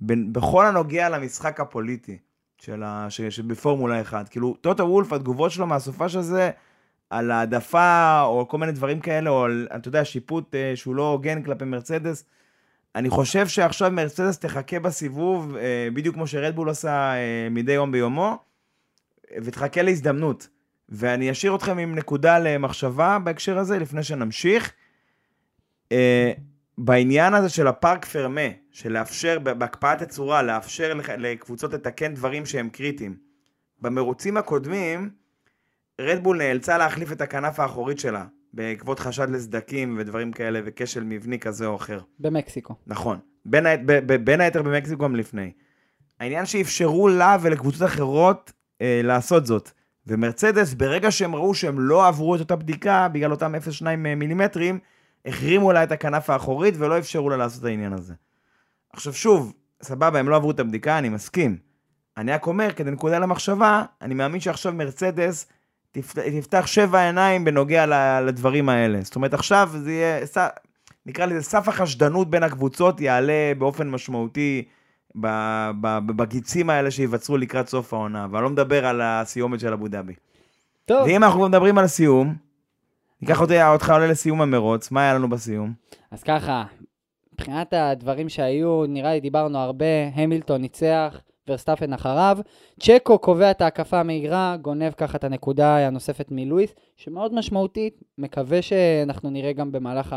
ב- 0.00 0.32
בכל 0.32 0.66
הנוגע 0.66 1.08
למשחק 1.08 1.60
הפוליטי 1.60 2.18
של 2.58 2.82
ה- 2.82 3.06
ש- 3.10 3.20
שבפורמולה 3.20 4.00
1. 4.00 4.28
כאילו, 4.28 4.54
טוטו 4.60 4.84
וולף, 4.88 5.12
התגובות 5.12 5.50
שלו 5.50 5.66
מהסופש 5.66 6.16
הזה, 6.16 6.50
על 7.10 7.30
העדפה 7.30 8.20
או 8.22 8.48
כל 8.48 8.58
מיני 8.58 8.72
דברים 8.72 9.00
כאלה, 9.00 9.30
או 9.30 9.44
על, 9.44 9.68
אתה 9.76 9.88
יודע, 9.88 10.04
שיפוט 10.04 10.54
אה, 10.54 10.72
שהוא 10.76 10.94
לא 10.94 11.08
הוגן 11.10 11.42
כלפי 11.42 11.64
מרצדס, 11.64 12.24
אני 12.94 13.10
חושב 13.10 13.48
שעכשיו 13.48 13.90
מרצדס 13.90 14.38
תחכה 14.38 14.80
בסיבוב, 14.80 15.56
אה, 15.56 15.88
בדיוק 15.94 16.14
כמו 16.14 16.26
שרדבול 16.26 16.68
עושה 16.68 17.14
אה, 17.14 17.48
מדי 17.50 17.72
יום 17.72 17.92
ביומו, 17.92 18.38
ותחכה 19.36 19.82
להזדמנות. 19.82 20.48
ואני 20.88 21.30
אשאיר 21.30 21.54
אתכם 21.54 21.78
עם 21.78 21.94
נקודה 21.94 22.38
למחשבה 22.38 23.18
בהקשר 23.18 23.58
הזה, 23.58 23.78
לפני 23.78 24.02
שנמשיך. 24.02 24.72
אה, 25.92 26.32
בעניין 26.78 27.34
הזה 27.34 27.48
של 27.48 27.66
הפארק 27.66 28.04
פרמה, 28.04 28.48
של 28.70 28.92
לאפשר, 28.92 29.38
בהקפאת 29.38 30.02
הצורה, 30.02 30.42
לאפשר 30.42 30.98
לקבוצות 31.18 31.72
לתקן 31.72 32.14
דברים 32.14 32.46
שהם 32.46 32.68
קריטיים. 32.68 33.16
במרוצים 33.80 34.36
הקודמים, 34.36 35.10
רדבול 36.00 36.38
נאלצה 36.38 36.78
להחליף 36.78 37.12
את 37.12 37.20
הכנף 37.20 37.60
האחורית 37.60 37.98
שלה, 37.98 38.24
בעקבות 38.52 38.98
חשד 38.98 39.30
לסדקים 39.30 39.96
ודברים 39.98 40.32
כאלה, 40.32 40.60
וכשל 40.64 41.04
מבני 41.04 41.38
כזה 41.38 41.66
או 41.66 41.76
אחר. 41.76 42.00
במקסיקו. 42.18 42.74
נכון. 42.86 43.18
בין, 43.44 43.66
ה- 43.66 43.76
ב- 43.76 44.12
ב- 44.12 44.24
בין 44.24 44.40
היתר 44.40 44.62
במקסיקו 44.62 45.04
גם 45.04 45.16
לפני. 45.16 45.52
העניין 46.20 46.46
שאפשרו 46.46 47.08
לה 47.08 47.36
ולקבוצות 47.40 47.82
אחרות 47.82 48.52
אה, 48.80 49.00
לעשות 49.04 49.46
זאת. 49.46 49.70
ומרצדס, 50.06 50.74
ברגע 50.74 51.10
שהם 51.10 51.34
ראו 51.34 51.54
שהם 51.54 51.80
לא 51.80 52.08
עברו 52.08 52.34
את 52.34 52.40
אותה 52.40 52.56
בדיקה, 52.56 53.08
בגלל 53.12 53.30
אותם 53.30 53.54
0.2 53.54 53.84
מילימטרים, 53.96 54.78
החרימו 55.26 55.72
לה 55.72 55.82
את 55.82 55.92
הכנף 55.92 56.30
האחורית 56.30 56.74
ולא 56.78 56.98
אפשרו 56.98 57.30
לה 57.30 57.36
לעשות 57.36 57.60
את 57.60 57.66
העניין 57.66 57.92
הזה. 57.92 58.14
עכשיו 58.92 59.12
שוב, 59.14 59.52
סבבה, 59.82 60.18
הם 60.18 60.28
לא 60.28 60.36
עברו 60.36 60.50
את 60.50 60.60
הבדיקה, 60.60 60.98
אני 60.98 61.08
מסכים. 61.08 61.56
אני 62.16 62.32
רק 62.32 62.46
אומר, 62.46 62.72
כדי 62.72 62.90
נקודה 62.90 63.18
למחשבה, 63.18 63.82
אני 64.02 64.14
מאמין 64.14 64.40
שעכשיו 64.40 64.72
מרצדס 64.72 65.46
תפת- 65.92 66.18
תפתח 66.18 66.66
שבע 66.66 67.00
עיניים 67.06 67.44
בנוגע 67.44 67.86
לדברים 68.20 68.68
האלה. 68.68 68.98
זאת 69.02 69.16
אומרת, 69.16 69.34
עכשיו 69.34 69.70
זה 69.72 69.92
יהיה, 69.92 70.26
ס- 70.26 70.38
נקרא 71.06 71.26
לזה, 71.26 71.42
סף 71.42 71.68
החשדנות 71.68 72.30
בין 72.30 72.42
הקבוצות 72.42 73.00
יעלה 73.00 73.52
באופן 73.58 73.90
משמעותי 73.90 74.64
בגיצים 76.06 76.70
האלה 76.70 76.90
שייווצרו 76.90 77.36
לקראת 77.36 77.68
סוף 77.68 77.92
העונה, 77.94 78.26
ואני 78.30 78.44
לא 78.44 78.50
מדבר 78.50 78.86
על 78.86 79.00
הסיומת 79.04 79.60
של 79.60 79.72
אבו 79.72 79.88
דאבי. 79.88 80.14
טוב, 80.84 81.06
ואם 81.06 81.24
אנחנו 81.24 81.48
מדברים 81.48 81.78
על 81.78 81.86
סיום, 81.86 82.34
ניקח 83.22 83.40
אותי, 83.40 83.62
אותך 83.62 83.90
עולה 83.90 84.06
לסיום 84.06 84.40
המרוץ, 84.40 84.90
מה 84.90 85.02
היה 85.02 85.14
לנו 85.14 85.28
בסיום? 85.28 85.72
אז 86.10 86.22
ככה, 86.22 86.64
מבחינת 87.32 87.72
הדברים 87.72 88.28
שהיו, 88.28 88.86
נראה 88.88 89.12
לי 89.12 89.20
דיברנו 89.20 89.58
הרבה, 89.58 90.08
המילטון 90.14 90.60
ניצח, 90.60 91.20
ורסטפן 91.48 91.92
אחריו. 91.92 92.38
צ'קו 92.80 93.18
קובע 93.18 93.50
את 93.50 93.60
ההקפה 93.60 94.00
המהירה, 94.00 94.56
גונב 94.62 94.92
ככה 94.92 95.18
את 95.18 95.24
הנקודה 95.24 95.86
הנוספת 95.86 96.26
מלואיס, 96.30 96.74
שמאוד 96.96 97.34
משמעותית, 97.34 98.02
מקווה 98.18 98.62
שאנחנו 98.62 99.30
נראה 99.30 99.52
גם 99.52 99.72
במהלך 99.72 100.16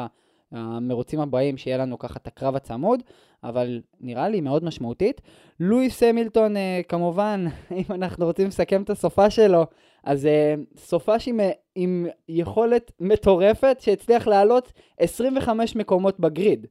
המרוצים 0.51 1.19
הבאים, 1.19 1.57
שיהיה 1.57 1.77
לנו 1.77 1.99
ככה 1.99 2.19
את 2.21 2.27
הקרב 2.27 2.55
הצמוד, 2.55 3.03
אבל 3.43 3.81
נראה 4.01 4.29
לי 4.29 4.41
מאוד 4.41 4.63
משמעותית. 4.63 5.21
לואיס 5.59 6.03
המילטון, 6.03 6.57
אה, 6.57 6.81
כמובן, 6.89 7.45
אם 7.79 7.93
אנחנו 7.93 8.25
רוצים 8.25 8.47
לסכם 8.47 8.81
את 8.81 8.89
הסופה 8.89 9.29
שלו, 9.29 9.65
אז 10.07 10.25
אה, 10.25 10.55
סופש 10.77 11.27
עם, 11.27 11.39
אה, 11.39 11.51
עם 11.75 12.07
יכולת 12.29 12.91
מטורפת 12.99 13.77
שהצליח 13.79 14.27
לעלות 14.27 14.73
25 14.99 15.75
מקומות 15.75 16.19
בגריד, 16.19 16.67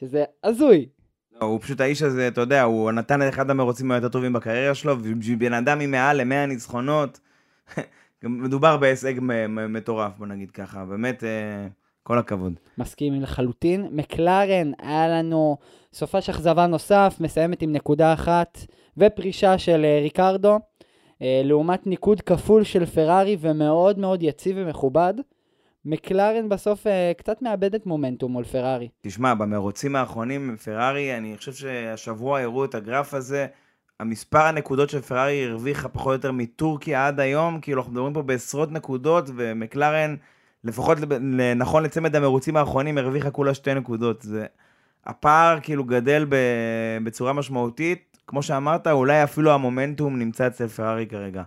שזה 0.00 0.24
הזוי. 0.44 0.86
לא, 1.32 1.46
הוא 1.46 1.60
פשוט 1.60 1.80
האיש 1.80 2.02
הזה, 2.02 2.28
אתה 2.28 2.40
יודע, 2.40 2.62
הוא 2.62 2.92
נתן 2.92 3.22
את 3.22 3.28
אחד 3.28 3.50
המרוצים 3.50 3.90
היותר 3.90 4.08
טובים 4.08 4.32
בקריירה 4.32 4.74
שלו, 4.74 4.96
ובשביל 4.98 5.38
בן 5.38 5.52
אדם 5.52 5.80
עם 5.80 5.90
מעל 5.90 6.22
ל-100 6.22 6.46
ניצחונות, 6.48 7.20
גם 8.24 8.42
מדובר 8.42 8.76
בהישג 8.76 9.14
מטורף, 9.48 10.12
בוא 10.18 10.26
נגיד 10.26 10.50
ככה, 10.50 10.84
באמת, 10.84 11.24
אה, 11.24 11.66
כל 12.02 12.18
הכבוד. 12.18 12.52
מסכים 12.78 13.22
לחלוטין. 13.22 13.88
מקלרן, 13.92 14.72
היה 14.78 15.08
לנו 15.08 15.56
סופש 15.92 16.30
אכזבה 16.30 16.66
נוסף, 16.66 17.16
מסיימת 17.20 17.62
עם 17.62 17.72
נקודה 17.72 18.12
אחת 18.12 18.58
ופרישה 18.96 19.58
של 19.58 19.86
ריקרדו, 20.02 20.58
לעומת 21.20 21.86
ניקוד 21.86 22.20
כפול 22.20 22.64
של 22.64 22.86
פרארי 22.86 23.36
ומאוד 23.40 23.98
מאוד 23.98 24.22
יציב 24.22 24.56
ומכובד. 24.58 25.14
מקלרן 25.84 26.48
בסוף 26.48 26.86
אה, 26.86 27.12
קצת 27.18 27.42
מאבדת 27.42 27.86
מומנטום 27.86 28.32
מול 28.32 28.44
פרארי. 28.44 28.88
תשמע, 29.00 29.34
במרוצים 29.34 29.96
האחרונים, 29.96 30.56
פרארי, 30.64 31.16
אני 31.16 31.36
חושב 31.36 31.52
שהשבוע 31.52 32.40
הראו 32.40 32.64
את 32.64 32.74
הגרף 32.74 33.14
הזה, 33.14 33.46
המספר 34.00 34.38
הנקודות 34.38 34.90
שפרארי 34.90 35.46
הרוויחה 35.46 35.88
פחות 35.88 36.06
או 36.06 36.12
יותר 36.12 36.32
מטורקיה 36.32 37.06
עד 37.06 37.20
היום, 37.20 37.60
כאילו 37.60 37.80
אנחנו 37.80 37.92
מדברים 37.92 38.12
פה 38.12 38.22
בעשרות 38.22 38.72
נקודות, 38.72 39.30
ומקלרן, 39.36 40.14
לפחות 40.64 40.98
נכון 41.56 41.82
לצמד 41.82 42.16
המרוצים 42.16 42.56
האחרונים, 42.56 42.98
הרוויחה 42.98 43.30
כולה 43.30 43.54
שתי 43.54 43.74
נקודות. 43.74 44.22
זה... 44.22 44.46
הפער 45.06 45.58
כאילו 45.62 45.84
גדל. 45.84 46.26
בצורה 47.04 47.32
משמעותית, 47.32 48.05
כמו 48.26 48.42
שאמרת, 48.42 48.86
אולי 48.86 49.24
אפילו 49.24 49.52
המומנטום 49.52 50.18
נמצא 50.18 50.46
אצל 50.46 50.68
פרארי 50.68 51.06
כרגע. 51.06 51.42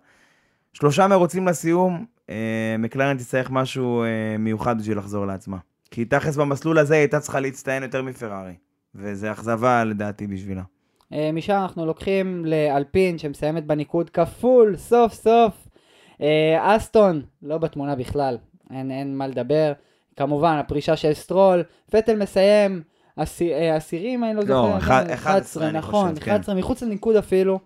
שלושה 0.74 1.08
מרוצים 1.08 1.48
לסיום, 1.48 2.06
אה, 2.30 2.76
מקלרן 2.80 3.18
תצטרך 3.18 3.52
משהו 3.52 4.04
אה, 4.04 4.38
מיוחד 4.40 4.80
בשביל 4.80 4.98
לחזור 4.98 5.26
לעצמה. 5.26 5.58
כי 5.92 6.06
תכלס 6.06 6.36
במסלול 6.36 6.78
הזה 6.78 6.94
היא 6.94 7.00
הייתה 7.00 7.20
צריכה 7.20 7.40
להצטיין 7.40 7.84
יותר 7.84 8.02
מפרארי. 8.02 8.54
וזה 8.96 9.32
אכזבה 9.32 9.84
לדעתי 9.84 10.28
בשבילה. 10.28 10.62
אה, 11.14 11.32
משם 11.34 11.54
אנחנו 11.54 11.86
לוקחים 11.86 12.46
לאלפין 12.46 13.18
שמסיימת 13.18 13.66
בניקוד 13.66 14.10
כפול, 14.10 14.76
סוף 14.78 15.14
סוף. 15.14 15.68
אה, 16.22 16.76
אסטון, 16.76 17.22
לא 17.42 17.58
בתמונה 17.58 17.96
בכלל, 17.96 18.38
אין, 18.72 18.92
אין 18.92 19.18
מה 19.18 19.28
לדבר. 19.28 19.74
כמובן, 20.16 20.58
הפרישה 20.58 20.96
של 20.96 21.14
סטרול, 21.14 21.64
פטל 21.92 22.16
מסיים, 22.16 22.82
עשי- 23.22 23.54
אה, 23.54 23.78
אני 24.30 24.36
לא 24.36 24.42
זוכר. 24.42 24.54
לא, 24.54 24.78
אחד- 24.78 25.04
כן, 25.08 25.14
11, 25.14 25.70
אני 25.70 25.78
נכון, 25.78 26.10
חושב, 26.10 26.24
כן. 26.26 26.32
11 26.32 26.56
מחוץ 26.56 26.84
לניקוד 26.84 27.16
אפילו, 27.16 27.60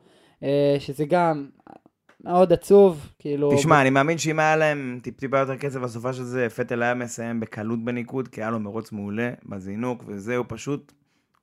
אה, 0.43 0.75
שזה 0.79 1.05
גם 1.05 1.47
מאוד 2.23 2.53
עצוב, 2.53 3.09
כאילו... 3.19 3.51
תשמע, 3.57 3.81
אני 3.81 3.89
מאמין 3.89 4.17
שאם 4.17 4.39
היה 4.39 4.55
להם 4.55 4.99
טיפ-טיפה 5.03 5.37
יותר 5.37 5.57
כסף 5.57 5.79
בסופה 5.79 6.13
של 6.13 6.23
זה, 6.23 6.47
פטל 6.49 6.83
היה 6.83 6.93
מסיים 6.93 7.39
בקלות 7.39 7.85
בניקוד, 7.85 8.27
כי 8.27 8.41
היה 8.41 8.49
לו 8.51 8.59
מרוץ 8.59 8.91
מעולה 8.91 9.29
בזינוק, 9.45 10.03
וזהו 10.07 10.43
פשוט, 10.47 10.93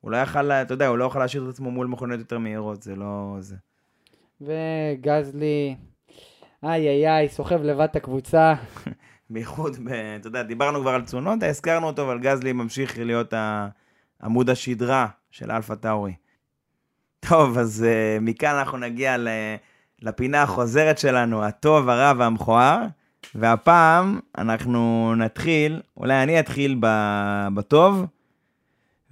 הוא 0.00 0.10
לא 0.10 0.16
יכל, 0.16 0.50
אתה 0.52 0.74
יודע, 0.74 0.86
הוא 0.86 0.98
לא 0.98 1.04
יכול 1.04 1.20
להשאיר 1.20 1.44
את 1.44 1.48
עצמו 1.48 1.70
מול 1.70 1.86
מכוניות 1.86 2.20
יותר 2.20 2.38
מהירות, 2.38 2.82
זה 2.82 2.96
לא 2.96 3.36
זה. 3.40 3.56
וגזלי, 4.40 5.76
איי 6.64 6.88
איי 6.88 7.08
איי, 7.08 7.28
סוחב 7.28 7.62
לבד 7.62 7.80
את 7.90 7.96
הקבוצה. 7.96 8.54
בייחוד, 9.30 9.76
ב, 9.84 9.88
אתה 10.20 10.28
יודע, 10.28 10.42
דיברנו 10.42 10.80
כבר 10.80 10.90
על 10.90 11.04
צונודה, 11.04 11.48
הזכרנו 11.48 11.86
אותו, 11.86 12.02
אבל 12.02 12.18
גזלי 12.18 12.52
ממשיך 12.52 12.98
להיות 12.98 13.32
ה- 13.32 13.68
עמוד 14.22 14.50
השדרה 14.50 15.06
של 15.30 15.50
אלפה 15.50 15.76
טאורי. 15.76 16.14
טוב, 17.20 17.58
אז 17.58 17.86
uh, 17.86 18.20
מכאן 18.20 18.54
אנחנו 18.54 18.78
נגיע 18.78 19.16
ל, 19.16 19.28
לפינה 20.02 20.42
החוזרת 20.42 20.98
שלנו, 20.98 21.44
הטוב, 21.44 21.88
הרע 21.88 22.12
והמכוער, 22.18 22.82
והפעם 23.34 24.20
אנחנו 24.38 25.12
נתחיל, 25.16 25.80
אולי 25.96 26.22
אני 26.22 26.40
אתחיל 26.40 26.76
ב, 26.80 26.86
בטוב, 27.54 28.06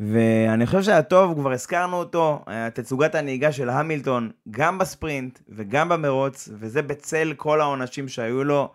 ואני 0.01 0.67
חושב 0.67 0.83
שהטוב, 0.83 1.35
כבר 1.35 1.53
הזכרנו 1.53 1.97
אותו, 1.97 2.45
אה, 2.49 2.71
תצוגת 2.71 3.15
הנהיגה 3.15 3.53
של 3.53 3.71
המילטון, 3.71 4.31
גם 4.51 4.79
בספרינט 4.79 5.39
וגם 5.49 5.89
במרוץ, 5.89 6.49
וזה 6.53 6.83
בצל 6.83 7.33
כל 7.37 7.61
העונשים 7.61 8.09
שהיו 8.09 8.45
לו. 8.45 8.71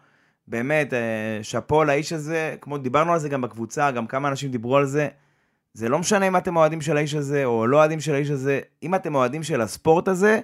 באמת, 0.48 0.94
אה, 0.94 1.00
שאפו 1.42 1.84
לאיש 1.84 2.14
הזה, 2.14 2.56
כמו 2.62 2.78
דיברנו 2.78 3.14
על 3.14 3.20
זה 3.20 3.30
גם 3.30 3.42
בקבוצה, 3.42 3.92
גם 3.92 4.08
כמה 4.08 4.28
אנשים 4.28 4.52
דיברו 4.52 4.78
על 4.78 4.86
זה. 4.86 5.08
זה 5.74 5.90
לא 5.90 6.00
משנה 6.00 6.28
אם 6.28 6.38
אתם 6.38 6.56
אוהדים 6.58 6.82
של 6.82 6.98
האיש 6.98 7.14
הזה 7.14 7.46
או 7.46 7.68
לא 7.68 7.78
אוהדים 7.78 8.00
של 8.00 8.14
האיש 8.14 8.30
הזה, 8.30 8.60
אם 8.84 8.96
אתם 8.96 9.16
אוהדים 9.16 9.44
של 9.44 9.62
הספורט 9.62 10.08
הזה, 10.08 10.40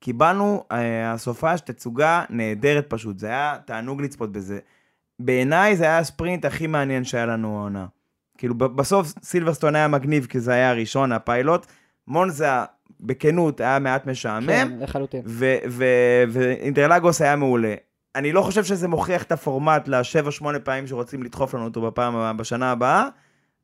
קיבלנו 0.00 0.64
אה, 0.72 1.12
הסופש 1.12 1.60
תצוגה 1.60 2.24
נהדרת 2.30 2.86
פשוט, 2.88 3.18
זה 3.18 3.26
היה 3.26 3.56
תענוג 3.64 4.02
לצפות 4.02 4.32
בזה. 4.32 4.58
בעיניי 5.20 5.76
זה 5.76 5.84
היה 5.84 5.98
הספרינט 5.98 6.44
הכי 6.44 6.66
מעניין 6.66 7.04
שהיה 7.04 7.26
לנו 7.26 7.58
העונה. 7.58 7.86
כאילו 8.38 8.54
בסוף 8.54 9.12
סילברסטון 9.22 9.76
היה 9.76 9.88
מגניב 9.88 10.26
כי 10.26 10.40
זה 10.40 10.52
היה 10.52 10.70
הראשון, 10.70 11.12
הפיילוט. 11.12 11.66
מונזה, 12.08 12.46
בכנות, 13.00 13.60
היה 13.60 13.78
מעט 13.78 14.06
משעמם. 14.06 14.46
כן, 14.46 14.68
לחלוטין. 14.80 15.22
ואינטרלגוס 16.30 17.22
היה 17.22 17.36
מעולה. 17.36 17.74
אני 18.14 18.32
לא 18.32 18.42
חושב 18.42 18.64
שזה 18.64 18.88
מוכיח 18.88 19.22
את 19.22 19.32
הפורמט 19.32 19.88
לשבע, 19.88 20.30
שמונה 20.30 20.58
פעמים 20.58 20.86
שרוצים 20.86 21.22
לדחוף 21.22 21.54
לנו 21.54 21.64
אותו 21.64 21.82
בפעם, 21.82 22.36
בשנה 22.36 22.72
הבאה, 22.72 23.08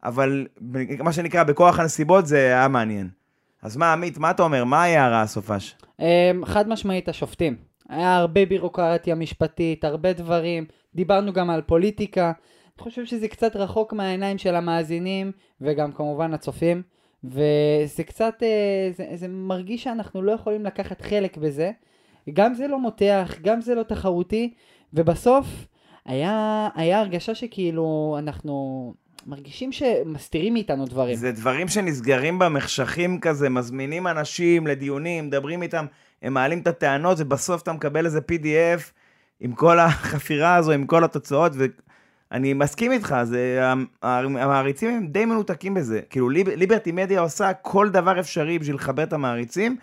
אבל 0.05 0.47
מה 0.99 1.13
שנקרא, 1.13 1.43
בכוח 1.43 1.79
הנסיבות 1.79 2.27
זה 2.27 2.37
היה 2.37 2.69
מעניין. 2.69 3.09
אז 3.63 3.77
מה, 3.77 3.93
עמית, 3.93 4.19
מה 4.19 4.31
אתה 4.31 4.43
אומר? 4.43 4.65
מה 4.65 4.83
היה 4.83 5.07
הרע 5.07 5.21
הסופש? 5.21 5.77
אמ, 6.01 6.45
חד 6.45 6.69
משמעית 6.69 7.09
השופטים. 7.09 7.57
היה 7.89 8.17
הרבה 8.17 8.47
בירוקרטיה 8.47 9.15
משפטית, 9.15 9.85
הרבה 9.85 10.13
דברים. 10.13 10.65
דיברנו 10.95 11.33
גם 11.33 11.51
על 11.51 11.63
פוליטיקה. 11.63 12.33
אני 12.77 12.83
חושב 12.83 13.05
שזה 13.05 13.29
קצת 13.29 13.57
רחוק 13.57 13.93
מהעיניים 13.93 14.39
של 14.39 14.55
המאזינים, 14.55 15.33
וגם 15.61 15.93
כמובן 15.93 16.35
הצופים. 16.35 16.83
וזה 17.25 18.05
קצת, 18.07 18.35
אה, 18.43 18.91
זה, 18.97 19.07
זה 19.15 19.29
מרגיש 19.29 19.85
שאנחנו 19.85 20.23
לא 20.23 20.33
יכולים 20.33 20.65
לקחת 20.65 21.01
חלק 21.01 21.37
בזה. 21.37 21.71
גם 22.33 22.55
זה 22.55 22.69
לא 22.69 22.79
מותח, 22.79 23.35
גם 23.43 23.61
זה 23.61 23.75
לא 23.75 23.83
תחרותי, 23.83 24.55
ובסוף 24.95 25.47
היה, 26.05 26.69
היה 26.75 27.01
הרגשה 27.01 27.35
שכאילו 27.35 28.17
אנחנו 28.19 28.95
מרגישים 29.27 29.73
שמסתירים 29.73 30.53
מאיתנו 30.53 30.85
דברים. 30.87 31.17
זה 31.17 31.33
דברים 31.33 31.69
שנסגרים 31.69 32.39
במחשכים 32.39 33.21
כזה, 33.21 33.49
מזמינים 33.49 34.07
אנשים 34.07 34.67
לדיונים, 34.67 35.27
מדברים 35.27 35.63
איתם, 35.63 35.87
הם 36.23 36.35
מעלים 36.35 36.59
את 36.59 36.67
הטענות, 36.67 37.17
ובסוף 37.21 37.63
אתה 37.63 37.73
מקבל 37.73 38.07
איזה 38.07 38.19
PDF 38.19 38.91
עם 39.41 39.53
כל 39.53 39.79
החפירה 39.79 40.55
הזו, 40.55 40.73
עם 40.73 40.87
כל 40.87 41.05
התוצאות, 41.05 41.53
ואני 42.31 42.53
מסכים 42.55 42.93
איתך, 42.93 43.17
זה, 43.23 43.61
המעריצים 44.03 44.91
הם 44.91 45.07
די 45.07 45.25
מנותקים 45.25 45.75
בזה. 45.75 46.01
כאילו, 46.11 46.29
ליב, 46.29 46.49
ליברטי 46.49 46.93
מדיה 46.93 47.21
עושה 47.21 47.53
כל 47.53 47.89
דבר 47.89 48.21
אפשרי 48.21 48.59
בשביל 48.59 48.77
לחבר 48.77 49.03
את 49.03 49.13
המעריצים, 49.13 49.77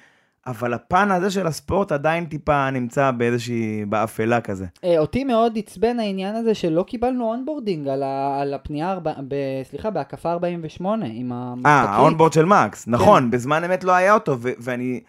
אבל 0.47 0.73
הפן 0.73 1.11
הזה 1.11 1.31
של 1.31 1.47
הספורט 1.47 1.91
עדיין 1.91 2.25
טיפה 2.25 2.69
נמצא 2.69 3.11
באיזושהי, 3.11 3.85
באפלה 3.85 4.41
כזה. 4.41 4.65
אה, 4.83 4.99
אותי 4.99 5.23
מאוד 5.23 5.57
עצבן 5.57 5.99
העניין 5.99 6.35
הזה 6.35 6.53
שלא 6.53 6.83
קיבלנו 6.83 7.25
onboarding 7.25 7.87
על, 7.87 8.03
ה, 8.03 8.39
על 8.41 8.53
הפנייה, 8.53 8.91
ארבע, 8.91 9.13
ב, 9.27 9.35
סליחה, 9.63 9.89
בהקפה 9.89 10.31
48 10.31 11.05
עם 11.05 11.31
אה, 11.31 11.37
המשחקית. 11.37 11.89
ה 11.89 11.95
onboard 11.95 12.33
של 12.33 12.45
מקס, 12.45 12.87
נכון, 12.87 13.31
בזמן 13.31 13.63
אמת 13.63 13.83
לא 13.83 13.91
היה 13.91 14.13
אותו, 14.13 14.37
ו- 14.39 14.51
ואני 14.59 15.01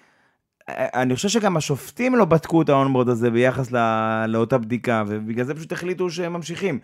אני 0.69 1.15
חושב 1.17 1.29
שגם 1.29 1.57
השופטים 1.57 2.15
לא 2.15 2.25
בדקו 2.25 2.63
את 2.63 2.69
ה 2.69 2.74
onboard 2.74 3.09
הזה 3.09 3.31
ביחס 3.31 3.71
לא, 3.71 3.81
לאותה 4.27 4.59
בדיקה, 4.59 5.05
ובגלל 5.07 5.45
זה 5.45 5.55
פשוט 5.55 5.73
החליטו 5.73 6.11
שהם 6.11 6.33
ממשיכים. 6.33 6.79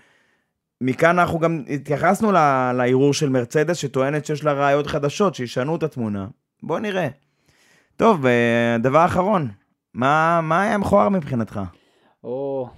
מכאן 0.80 1.18
אנחנו 1.18 1.38
גם 1.38 1.62
התייחסנו 1.68 2.32
לערעור 2.32 3.14
של 3.14 3.28
מרצדס, 3.28 3.76
שטוענת 3.76 4.26
שיש 4.26 4.44
לה 4.44 4.52
ראיות 4.52 4.86
חדשות, 4.86 5.34
שישנו 5.34 5.76
את 5.76 5.82
התמונה. 5.82 6.26
בוא 6.62 6.78
נראה. 6.78 7.08
טוב, 7.98 8.26
אה, 8.26 8.76
דבר 8.78 9.04
אחרון, 9.04 9.48
מה, 9.94 10.40
מה 10.42 10.62
היה 10.62 10.78
מכוער 10.78 11.08
מבחינתך? 11.08 11.60
או, 12.24 12.68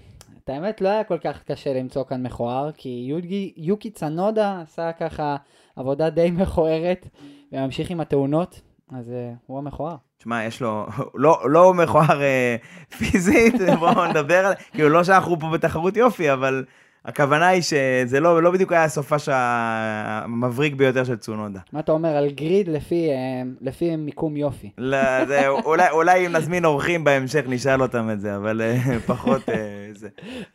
את 0.44 0.48
האמת 0.48 0.80
לא 0.80 0.88
היה 0.88 1.04
כל 1.04 1.18
כך 1.18 1.42
קשה 1.42 1.74
למצוא 1.74 2.04
כאן 2.04 2.22
מכוער, 2.22 2.70
כי 2.72 3.06
יוגי, 3.10 3.52
יוקי 3.56 3.90
צנודה 3.90 4.60
עשה 4.60 4.92
ככה 4.92 5.36
עבודה 5.76 6.10
די 6.10 6.30
מכוערת, 6.30 7.08
וממשיך 7.52 7.90
עם 7.90 8.00
התאונות, 8.00 8.60
אז 8.92 9.10
אה, 9.10 9.32
הוא 9.46 9.58
המכוער. 9.58 9.96
תשמע, 10.18 10.44
יש 10.44 10.62
לו, 10.62 10.86
לא, 11.14 11.40
לא 11.44 11.74
מכוער 11.74 12.22
אה, 12.22 12.56
פיזית, 12.98 13.54
בואו 13.78 14.06
נדבר 14.06 14.46
על, 14.46 14.52
כאילו 14.72 14.88
לא 14.88 15.04
שאנחנו 15.04 15.40
פה 15.40 15.50
בתחרות 15.52 15.96
יופי, 15.96 16.32
אבל 16.32 16.64
הכוונה 17.04 17.48
היא 17.48 17.62
שזה 17.62 18.20
לא, 18.20 18.42
לא 18.42 18.50
בדיוק 18.50 18.72
היה 18.72 18.84
הסופש 18.84 19.28
המבריק 19.32 20.74
ביותר 20.74 21.04
של 21.04 21.16
צונודה. 21.16 21.60
מה 21.72 21.80
אתה 21.80 21.92
אומר 21.92 22.08
על 22.08 22.30
גריד 22.30 22.68
לפי, 22.68 23.08
אה, 23.10 23.42
לפי 23.60 23.96
מיקום 23.96 24.36
יופי? 24.36 24.70
לא, 24.78 25.24
זה, 25.24 25.48
אולי, 25.48 25.90
אולי 25.90 26.26
אם 26.26 26.32
נזמין 26.32 26.64
אורחים 26.64 27.04
בהמשך 27.04 27.44
נשאל 27.48 27.82
אותם 27.82 28.10
את 28.12 28.20
זה, 28.20 28.36
אבל 28.36 28.62
אה, 28.62 29.00
פחות 29.06 29.48
אה, 29.48 29.88
זה. 29.92 30.08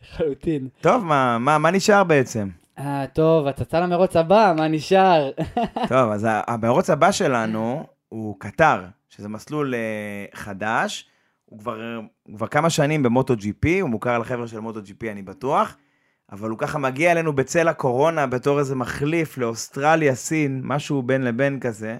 לחלוטין. 0.04 0.68
טוב, 0.82 1.04
מה, 1.04 1.38
מה, 1.38 1.58
מה 1.58 1.72
נשאר 1.72 2.04
בעצם? 2.04 2.48
אה, 2.80 3.06
טוב, 3.14 3.48
הצצה 3.48 3.80
למרוץ 3.80 4.16
הבא, 4.16 4.54
מה 4.58 4.68
נשאר? 4.68 5.32
טוב, 5.88 6.12
אז 6.12 6.28
המרוץ 6.48 6.90
הבא 6.90 7.12
שלנו 7.12 7.84
הוא 8.10 8.36
קטר, 8.40 8.82
שזה 9.10 9.30
מסלול 9.30 9.74
חדש. 10.34 11.10
הוא 11.46 11.60
כבר, 11.60 12.00
הוא 12.24 12.38
כבר 12.38 12.48
כמה 12.48 12.70
שנים 12.70 13.04
במוטו 13.04 13.34
פי, 13.60 13.80
הוא 13.80 13.90
מוכר 13.90 14.20
לחבר'ה 14.20 14.48
של 14.48 14.60
מוטו 14.60 14.80
פי, 14.98 15.12
אני 15.12 15.22
בטוח. 15.22 15.78
אבל 16.32 16.50
הוא 16.50 16.60
ככה 16.60 16.78
מגיע 16.78 17.12
אלינו 17.12 17.34
בצל 17.34 17.68
הקורונה 17.68 18.28
בתור 18.28 18.60
איזה 18.60 18.76
מחליף 18.76 19.38
לאוסטרליה, 19.38 20.16
סין, 20.16 20.62
משהו 20.64 21.02
בין 21.02 21.22
לבין 21.22 21.60
כזה. 21.60 21.98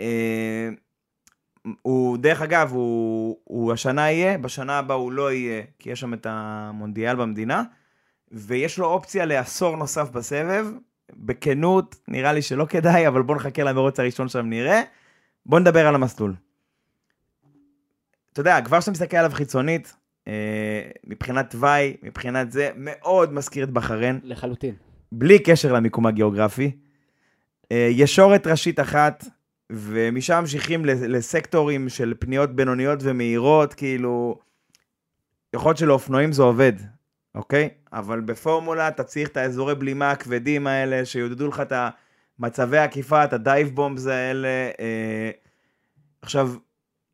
אה, 0.00 0.68
הוא, 1.82 2.18
דרך 2.18 2.42
אגב, 2.42 2.72
הוא, 2.72 3.36
הוא 3.44 3.72
השנה 3.72 4.10
יהיה, 4.10 4.38
בשנה 4.38 4.78
הבאה 4.78 4.96
הוא 4.96 5.12
לא 5.12 5.32
יהיה, 5.32 5.62
כי 5.78 5.90
יש 5.90 6.00
שם 6.00 6.14
את 6.14 6.26
המונדיאל 6.30 7.16
במדינה, 7.16 7.62
ויש 8.32 8.78
לו 8.78 8.86
אופציה 8.86 9.24
לעשור 9.24 9.76
נוסף 9.76 10.10
בסבב. 10.10 10.66
בכנות, 11.12 11.96
נראה 12.08 12.32
לי 12.32 12.42
שלא 12.42 12.64
כדאי, 12.64 13.08
אבל 13.08 13.22
בואו 13.22 13.38
נחכה 13.38 13.62
למרוץ 13.62 14.00
הראשון 14.00 14.28
שם 14.28 14.46
נראה. 14.46 14.82
בואו 15.46 15.60
נדבר 15.60 15.86
על 15.86 15.94
המסלול. 15.94 16.34
אתה 18.32 18.40
יודע, 18.40 18.60
כבר 18.64 18.78
כשאתה 18.78 18.90
מסתכל 18.90 19.16
עליו 19.16 19.30
חיצונית, 19.34 19.96
מבחינת 21.06 21.50
תוואי, 21.50 21.96
מבחינת 22.02 22.52
זה, 22.52 22.70
מאוד 22.76 23.32
מזכיר 23.32 23.64
את 23.64 23.70
בחריין, 23.70 24.20
לחלוטין. 24.22 24.74
בלי 25.12 25.38
קשר 25.38 25.72
למיקום 25.72 26.06
הגיאוגרפי. 26.06 26.76
אה, 27.72 27.88
ישורת 27.90 28.46
ראשית 28.46 28.80
אחת, 28.80 29.24
ומשם 29.72 30.38
ממשיכים 30.40 30.84
לסקטורים 30.84 31.88
של 31.88 32.14
פניות 32.18 32.56
בינוניות 32.56 32.98
ומהירות, 33.02 33.74
כאילו, 33.74 34.38
יכול 35.54 35.70
להיות 35.70 35.78
שלאופנועים 35.78 36.32
זה 36.32 36.42
עובד, 36.42 36.72
אוקיי? 37.34 37.68
אבל 37.92 38.20
בפורמולה 38.20 38.88
אתה 38.88 39.04
צריך 39.04 39.28
את 39.28 39.36
האזורי 39.36 39.74
בלימה 39.74 40.10
הכבדים 40.10 40.66
האלה, 40.66 41.04
שיעודדו 41.04 41.48
לך 41.48 41.60
את 41.60 41.72
מצבי 42.38 42.78
העקיפה, 42.78 43.24
את 43.24 43.32
ה 43.32 43.39
dive 43.39 43.68
bombs 43.68 44.06
האלה. 44.06 44.48
אה... 44.80 45.30
עכשיו, 46.22 46.54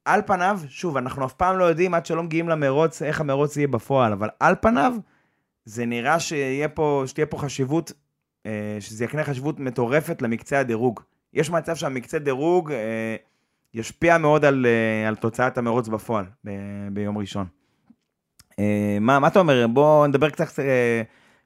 על 0.04 0.22
פניו, 0.26 0.60
שוב, 0.68 0.96
אנחנו 0.96 1.24
אף 1.24 1.32
פעם 1.32 1.58
לא 1.58 1.64
יודעים 1.64 1.94
עד 1.94 2.06
שלא 2.06 2.22
מגיעים 2.22 2.48
למרוץ, 2.48 3.02
איך 3.02 3.20
המרוץ 3.20 3.56
יהיה 3.56 3.68
בפועל, 3.68 4.12
אבל 4.12 4.28
על 4.40 4.54
פניו, 4.60 4.92
זה 5.64 5.86
נראה 5.86 6.20
שיהיה 6.20 6.68
פה, 6.68 7.02
שתהיה 7.06 7.26
פה 7.26 7.38
חשיבות, 7.38 7.92
אה, 8.46 8.76
שזה 8.80 9.04
יקנה 9.04 9.24
חשיבות 9.24 9.60
מטורפת 9.60 10.22
למקצה 10.22 10.60
הדירוג. 10.60 11.00
יש 11.34 11.50
מצב 11.50 11.76
שהמקצה 11.76 12.18
דירוג 12.18 12.72
אה, 12.72 13.16
ישפיע 13.74 14.18
מאוד 14.18 14.44
על, 14.44 14.66
אה, 14.66 15.08
על 15.08 15.16
תוצאת 15.16 15.58
המרוץ 15.58 15.88
בפועל 15.88 16.24
ב, 16.44 16.50
ביום 16.92 17.18
ראשון. 17.18 17.46
מה, 19.00 19.18
מה 19.18 19.28
אתה 19.28 19.38
אומר? 19.38 19.66
בוא 19.66 20.06
נדבר 20.06 20.30
קצת, 20.30 20.62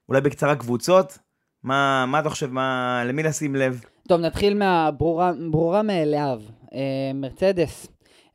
אולי 0.09 0.21
בקצרה 0.21 0.55
קבוצות. 0.55 1.17
מה, 1.63 2.05
מה 2.07 2.19
אתה 2.19 2.29
חושב, 2.29 2.51
מה, 2.51 3.01
למי 3.05 3.23
לשים 3.23 3.55
לב? 3.55 3.83
טוב, 4.07 4.21
נתחיל 4.21 4.57
מהברורה 4.57 5.81
מאליו. 5.83 6.41
מרצדס 7.13 7.87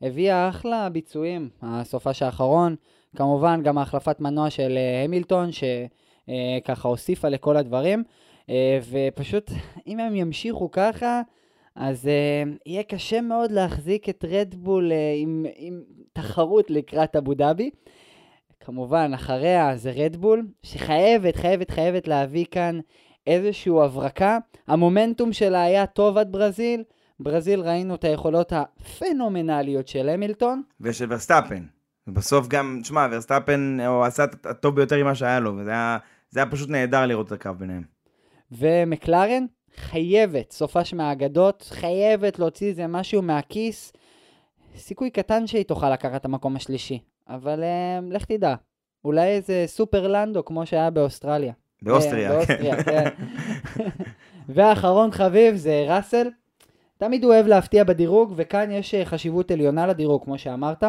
הביאה 0.03 0.49
אחלה 0.49 0.89
ביצועים, 0.89 1.49
הסופש 1.61 2.21
האחרון. 2.21 2.75
כמובן, 3.15 3.61
גם 3.63 3.77
ההחלפת 3.77 4.19
מנוע 4.19 4.49
של 4.49 4.77
אה, 4.77 5.03
המילטון, 5.03 5.49
שככה 5.51 6.87
הוסיפה 6.87 7.29
לכל 7.29 7.57
הדברים. 7.57 8.03
אה, 8.49 8.79
ופשוט, 8.89 9.51
אם 9.87 9.99
הם 9.99 10.15
ימשיכו 10.15 10.71
ככה, 10.71 11.21
אז 11.75 12.09
יהיה 12.65 12.83
קשה 12.83 13.21
מאוד 13.21 13.51
להחזיק 13.51 14.09
את 14.09 14.25
רדבול 14.29 14.91
עם, 15.21 15.45
עם 15.55 15.81
תחרות 16.13 16.71
לקראת 16.71 17.15
אבו 17.15 17.33
דאבי. 17.33 17.69
כמובן, 18.59 19.11
אחריה 19.15 19.75
זה 19.75 19.91
רדבול, 19.91 20.47
שחייבת, 20.63 21.35
חייבת, 21.35 21.71
חייבת 21.71 22.07
להביא 22.07 22.45
כאן 22.51 22.79
איזושהי 23.27 23.71
הברקה. 23.83 24.37
המומנטום 24.67 25.33
שלה 25.33 25.63
היה 25.63 25.85
טוב 25.85 26.17
עד 26.17 26.31
ברזיל. 26.31 26.83
ברזיל 27.19 27.59
ראינו 27.59 27.95
את 27.95 28.03
היכולות 28.03 28.53
הפנומנליות 28.53 29.87
של 29.87 30.09
המילטון. 30.09 30.61
ושל 30.81 31.05
ורסטאפן. 31.09 31.63
ובסוף 32.07 32.47
גם, 32.47 32.79
תשמע, 32.81 33.07
ורסטאפן 33.11 33.77
הוא 33.87 34.03
עשה 34.03 34.23
את 34.23 34.45
הטוב 34.45 34.75
ביותר 34.75 35.03
ממה 35.03 35.15
שהיה 35.15 35.39
לו, 35.39 35.57
וזה 35.57 35.69
היה, 35.69 35.97
זה 36.29 36.39
היה 36.39 36.51
פשוט 36.51 36.69
נהדר 36.69 37.05
לראות 37.05 37.27
את 37.27 37.31
הקרב 37.31 37.59
ביניהם. 37.59 37.83
ומקלרן 38.51 39.45
חייבת, 39.75 40.51
סופש 40.51 40.93
מהאגדות, 40.93 41.69
חייבת 41.69 42.39
להוציא 42.39 42.67
איזה 42.67 42.87
משהו 42.87 43.21
מהכיס. 43.21 43.93
סיכוי 44.77 45.09
קטן 45.09 45.47
שהיא 45.47 45.63
תוכל 45.63 45.93
לקחת 45.93 46.15
את 46.15 46.25
המקום 46.25 46.55
השלישי, 46.55 46.99
אבל 47.29 47.59
uh, 47.59 48.13
לך 48.13 48.25
תדע. 48.25 48.55
אולי 49.05 49.27
איזה 49.27 49.63
סופר 49.67 50.07
לנדו 50.07 50.45
כמו 50.45 50.65
שהיה 50.65 50.89
באוסטרליה. 50.89 51.53
באוסטריה, 51.81 52.31
אה, 52.31 52.45
כן. 52.45 52.55
באוסטריה, 52.55 52.83
כן. 52.83 53.09
והאחרון 54.55 55.11
חביב 55.11 55.55
זה 55.55 55.85
ראסל. 55.87 56.27
תמיד 57.05 57.23
הוא 57.23 57.33
אוהב 57.33 57.47
להפתיע 57.47 57.83
בדירוג, 57.83 58.33
וכאן 58.35 58.71
יש 58.71 58.95
אה, 58.95 59.05
חשיבות 59.05 59.51
עליונה 59.51 59.87
לדירוג, 59.87 60.23
כמו 60.23 60.37
שאמרת. 60.37 60.83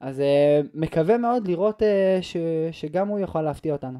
אז 0.00 0.20
אה, 0.20 0.60
מקווה 0.74 1.18
מאוד 1.18 1.48
לראות 1.48 1.82
אה, 1.82 2.18
ש, 2.20 2.36
שגם 2.72 3.08
הוא 3.08 3.20
יכול 3.20 3.42
להפתיע 3.42 3.72
אותנו. 3.72 3.98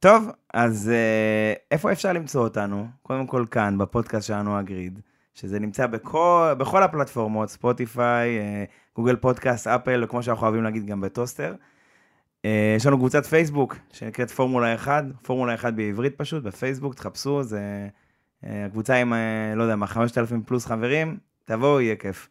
טוב, 0.00 0.28
אז 0.54 0.90
אה, 0.94 1.52
איפה 1.70 1.92
אפשר 1.92 2.12
למצוא 2.12 2.44
אותנו? 2.44 2.86
קודם 3.02 3.26
כל 3.26 3.44
כאן, 3.50 3.78
בפודקאסט 3.78 4.26
שלנו 4.26 4.58
הגריד, 4.58 5.00
שזה 5.34 5.58
נמצא 5.58 5.86
בכל, 5.86 6.52
בכל 6.58 6.82
הפלטפורמות, 6.82 7.48
ספוטיפיי, 7.48 8.38
גוגל 8.96 9.16
פודקאסט, 9.16 9.66
אפל, 9.66 10.04
וכמו 10.04 10.22
שאנחנו 10.22 10.46
אוהבים 10.46 10.64
להגיד 10.64 10.86
גם 10.86 11.00
בטוסטר. 11.00 11.54
יש 12.76 12.86
לנו 12.86 12.98
קבוצת 12.98 13.26
פייסבוק 13.26 13.76
שנקראת 13.92 14.30
פורמולה 14.30 14.74
1, 14.74 15.04
פורמולה 15.22 15.54
1 15.54 15.72
בעברית 15.72 16.18
פשוט, 16.18 16.42
בפייסבוק, 16.42 16.94
תחפשו, 16.94 17.42
זה 17.42 17.88
הקבוצה 18.42 18.94
עם, 18.94 19.12
אה, 19.12 19.52
לא 19.56 19.62
יודע 19.62 19.76
מה, 19.76 19.86
5,000 19.86 20.42
פלוס 20.42 20.66
חברים, 20.66 21.18
תבואו, 21.44 21.80
יהיה 21.80 21.96
כיף. 21.96 22.28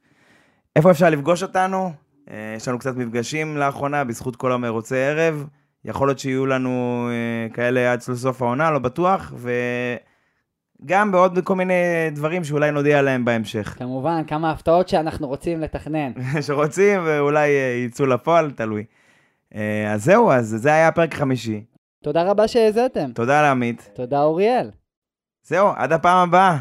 איפה 0.75 0.91
אפשר 0.91 1.09
לפגוש 1.09 1.43
אותנו? 1.43 1.91
אה, 2.29 2.53
יש 2.57 2.67
לנו 2.67 2.79
קצת 2.79 2.95
מפגשים 2.95 3.57
לאחרונה, 3.57 4.03
בזכות 4.03 4.35
כל 4.35 4.51
המרוצי 4.51 4.97
ערב. 4.97 5.47
יכול 5.85 6.07
להיות 6.07 6.19
שיהיו 6.19 6.45
לנו 6.45 7.07
אה, 7.11 7.53
כאלה 7.53 7.93
עד 7.93 7.99
סוף 7.99 8.41
העונה, 8.41 8.71
לא 8.71 8.79
בטוח, 8.79 9.33
וגם 10.81 11.11
בעוד 11.11 11.39
כל 11.43 11.55
מיני 11.55 11.73
דברים 12.11 12.43
שאולי 12.43 12.71
נודיע 12.71 12.99
עליהם 12.99 13.25
בהמשך. 13.25 13.75
כמובן, 13.77 14.21
כמה 14.27 14.51
הפתעות 14.51 14.87
שאנחנו 14.87 15.27
רוצים 15.27 15.61
לתכנן. 15.61 16.11
שרוצים 16.45 17.01
ואולי 17.05 17.49
אה, 17.49 17.83
יצאו 17.85 18.05
לפועל, 18.05 18.51
תלוי. 18.51 18.85
אה, 19.55 19.93
אז 19.93 20.03
זהו, 20.03 20.31
אז 20.31 20.47
זה 20.47 20.69
היה 20.69 20.87
הפרק 20.87 21.13
חמישי. 21.13 21.63
תודה 22.03 22.23
רבה 22.23 22.47
שהאזנתם. 22.47 23.11
תודה 23.13 23.41
לעמית. 23.41 23.89
תודה 23.93 24.21
אוריאל. 24.21 24.69
זהו, 25.47 25.69
עד 25.75 25.91
הפעם 25.91 26.17
הבאה. 26.17 26.57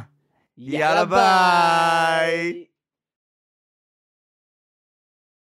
יאללה 0.59 1.05
ביי. 1.05 2.64